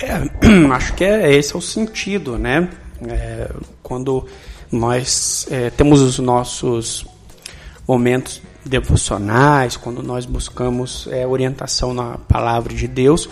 [0.00, 2.68] É, acho que é, esse é o sentido, né?
[3.06, 3.50] É,
[3.82, 4.26] quando
[4.70, 7.06] nós é, temos os nossos
[7.86, 13.28] momentos devocionais, quando nós buscamos é, orientação na palavra de Deus,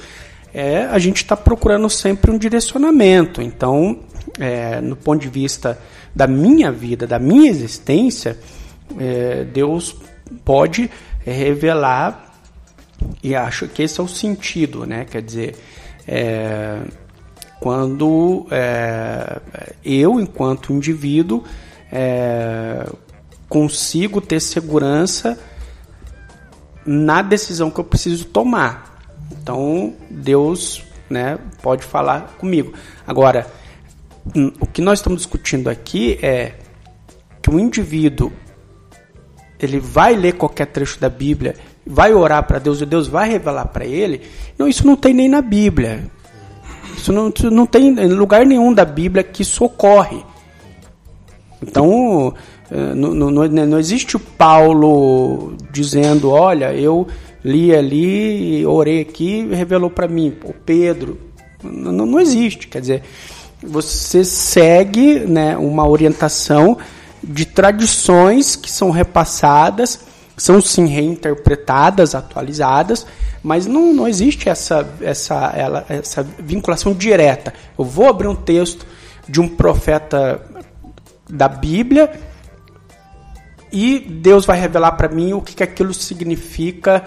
[0.59, 3.41] é, a gente está procurando sempre um direcionamento.
[3.41, 4.01] Então,
[4.41, 5.79] é, no ponto de vista
[6.13, 8.37] da minha vida, da minha existência,
[8.99, 9.95] é, Deus
[10.45, 10.91] pode
[11.25, 12.35] revelar,
[13.23, 15.07] e acho que esse é o sentido, né?
[15.09, 15.55] Quer dizer,
[16.09, 16.81] é,
[17.61, 19.41] quando é,
[19.85, 21.45] eu, enquanto indivíduo,
[21.93, 22.85] é,
[23.49, 25.39] consigo ter segurança
[26.85, 28.98] na decisão que eu preciso tomar.
[29.41, 32.73] Então, Deus né, pode falar comigo.
[33.07, 33.47] Agora,
[34.35, 36.55] hum, o que nós estamos discutindo aqui é
[37.41, 38.33] que o indivíduo
[39.59, 43.67] ele vai ler qualquer trecho da Bíblia, vai orar para Deus e Deus vai revelar
[43.67, 44.23] para ele.
[44.57, 46.05] Não, isso não tem nem na Bíblia.
[46.97, 50.23] Isso não, isso não tem em lugar nenhum da Bíblia que isso ocorre.
[51.63, 52.35] Então,
[52.71, 57.07] eh, não, não, não existe o Paulo dizendo: olha, eu
[57.45, 61.19] li ali, orei aqui, revelou para mim, o Pedro.
[61.63, 63.03] Não, não existe, quer dizer,
[63.63, 66.79] você segue né, uma orientação
[67.23, 70.01] de tradições que são repassadas,
[70.37, 73.07] são sim reinterpretadas, atualizadas,
[73.43, 77.53] mas não, não existe essa, essa, ela, essa vinculação direta.
[77.77, 78.87] Eu vou abrir um texto
[79.29, 80.41] de um profeta
[81.29, 82.11] da Bíblia
[83.73, 87.05] e Deus vai revelar para mim o que, que aquilo significa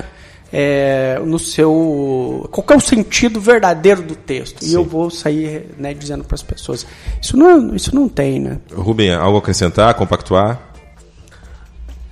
[0.52, 2.48] é, no seu.
[2.52, 4.64] Qual é o sentido verdadeiro do texto?
[4.64, 4.72] Sim.
[4.72, 6.86] E eu vou sair né, dizendo para as pessoas.
[7.22, 8.60] Isso não, isso não tem, né?
[8.74, 10.60] Rubem, algo a acrescentar, compactuar?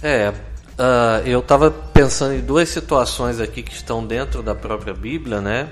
[0.02, 5.42] É, uh, eu estava pensando em duas situações aqui que estão dentro da própria Bíblia,
[5.42, 5.70] né?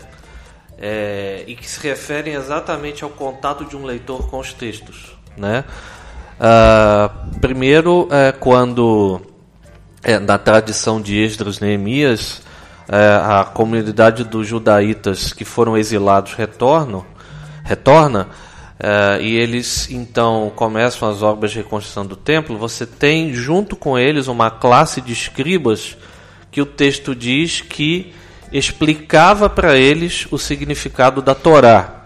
[0.78, 5.16] é, e que se referem exatamente ao contato de um leitor com os textos.
[5.36, 5.64] Né?
[6.40, 9.22] Uh, primeiro, é, quando
[10.04, 12.42] é, na tradição de Esdras Neemias,
[12.90, 17.06] a comunidade dos judaítas que foram exilados retornam,
[17.64, 18.30] retorna,
[18.80, 23.98] é, e eles então começam as obras de reconstrução do templo, você tem junto com
[23.98, 25.98] eles uma classe de escribas
[26.52, 28.14] que o texto diz que
[28.52, 32.06] explicava para eles o significado da Torá.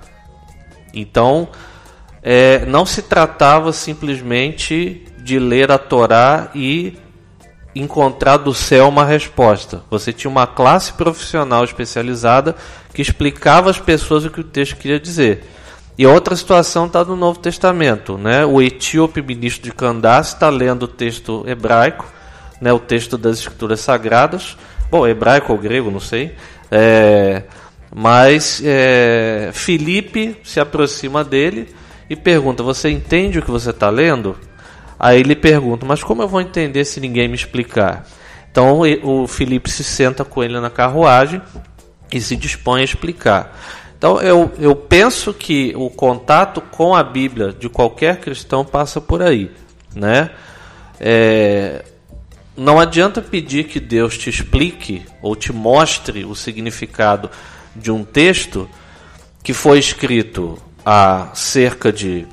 [0.94, 1.50] Então,
[2.24, 6.98] é, não se tratava simplesmente de ler a Torá e
[7.76, 9.84] encontrar do céu uma resposta.
[9.90, 12.56] Você tinha uma classe profissional especializada
[12.94, 15.46] que explicava às pessoas o que o texto queria dizer.
[15.98, 18.18] E outra situação está no Novo Testamento.
[18.18, 18.46] Né?
[18.46, 22.06] O etíope ministro de Candace está lendo o texto hebraico,
[22.60, 22.74] né?
[22.74, 24.58] o texto das Escrituras Sagradas,
[24.90, 26.36] bom, hebraico ou grego, não sei.
[26.70, 27.44] É,
[27.94, 31.74] mas é, Felipe se aproxima dele
[32.10, 34.38] e pergunta: Você entende o que você está lendo?
[35.04, 38.06] Aí ele pergunta: Mas como eu vou entender se ninguém me explicar?
[38.52, 41.42] Então o Felipe se senta com ele na carruagem
[42.12, 43.58] e se dispõe a explicar.
[43.98, 49.24] Então eu, eu penso que o contato com a Bíblia de qualquer cristão passa por
[49.24, 49.50] aí,
[49.96, 50.30] né?
[51.00, 51.84] É,
[52.56, 57.32] não adianta pedir que Deus te explique ou te mostre o significado
[57.76, 58.70] de um texto
[59.42, 62.28] que foi escrito há cerca de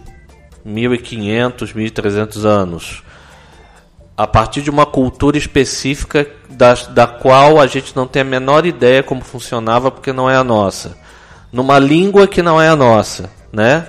[0.65, 3.03] 1500, 1300 anos,
[4.17, 8.67] a partir de uma cultura específica da, da qual a gente não tem a menor
[8.67, 10.97] ideia como funcionava porque não é a nossa,
[11.53, 13.87] numa língua que não é a nossa, né?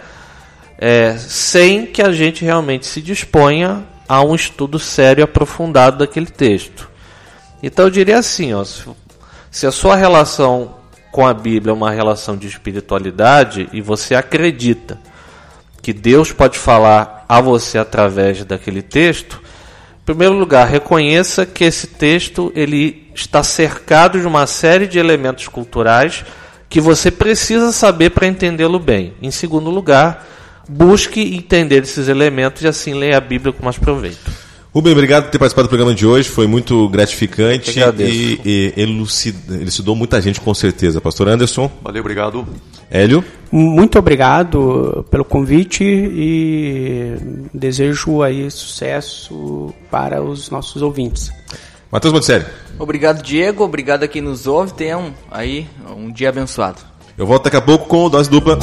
[0.78, 6.28] É, sem que a gente realmente se disponha a um estudo sério e aprofundado daquele
[6.28, 6.90] texto.
[7.62, 8.64] Então eu diria assim, ó,
[9.52, 10.76] se a sua relação
[11.12, 14.98] com a Bíblia é uma relação de espiritualidade e você acredita
[15.82, 19.42] que Deus pode falar a você através daquele texto,
[20.02, 25.48] em primeiro lugar, reconheça que esse texto ele está cercado de uma série de elementos
[25.48, 26.26] culturais
[26.68, 29.14] que você precisa saber para entendê-lo bem.
[29.22, 30.26] Em segundo lugar,
[30.68, 34.49] busque entender esses elementos e assim leia a Bíblia com mais proveito.
[34.74, 39.96] Rubem, obrigado por ter participado do programa de hoje, foi muito gratificante e, e elucidou
[39.96, 41.02] muita gente com certeza.
[41.02, 41.72] Pastor Anderson.
[41.82, 42.48] Valeu, obrigado.
[42.90, 43.24] Hélio.
[43.52, 47.16] Muito obrigado pelo convite e
[47.52, 51.32] desejo aí sucesso para os nossos ouvintes.
[51.92, 52.46] Matheus Monticelli.
[52.78, 53.64] Obrigado, Diego.
[53.64, 54.74] Obrigado a quem nos ouve.
[54.74, 55.68] Tenham aí
[55.98, 56.80] um dia abençoado.
[57.18, 58.60] Eu volto daqui a pouco com o Dose Dupla.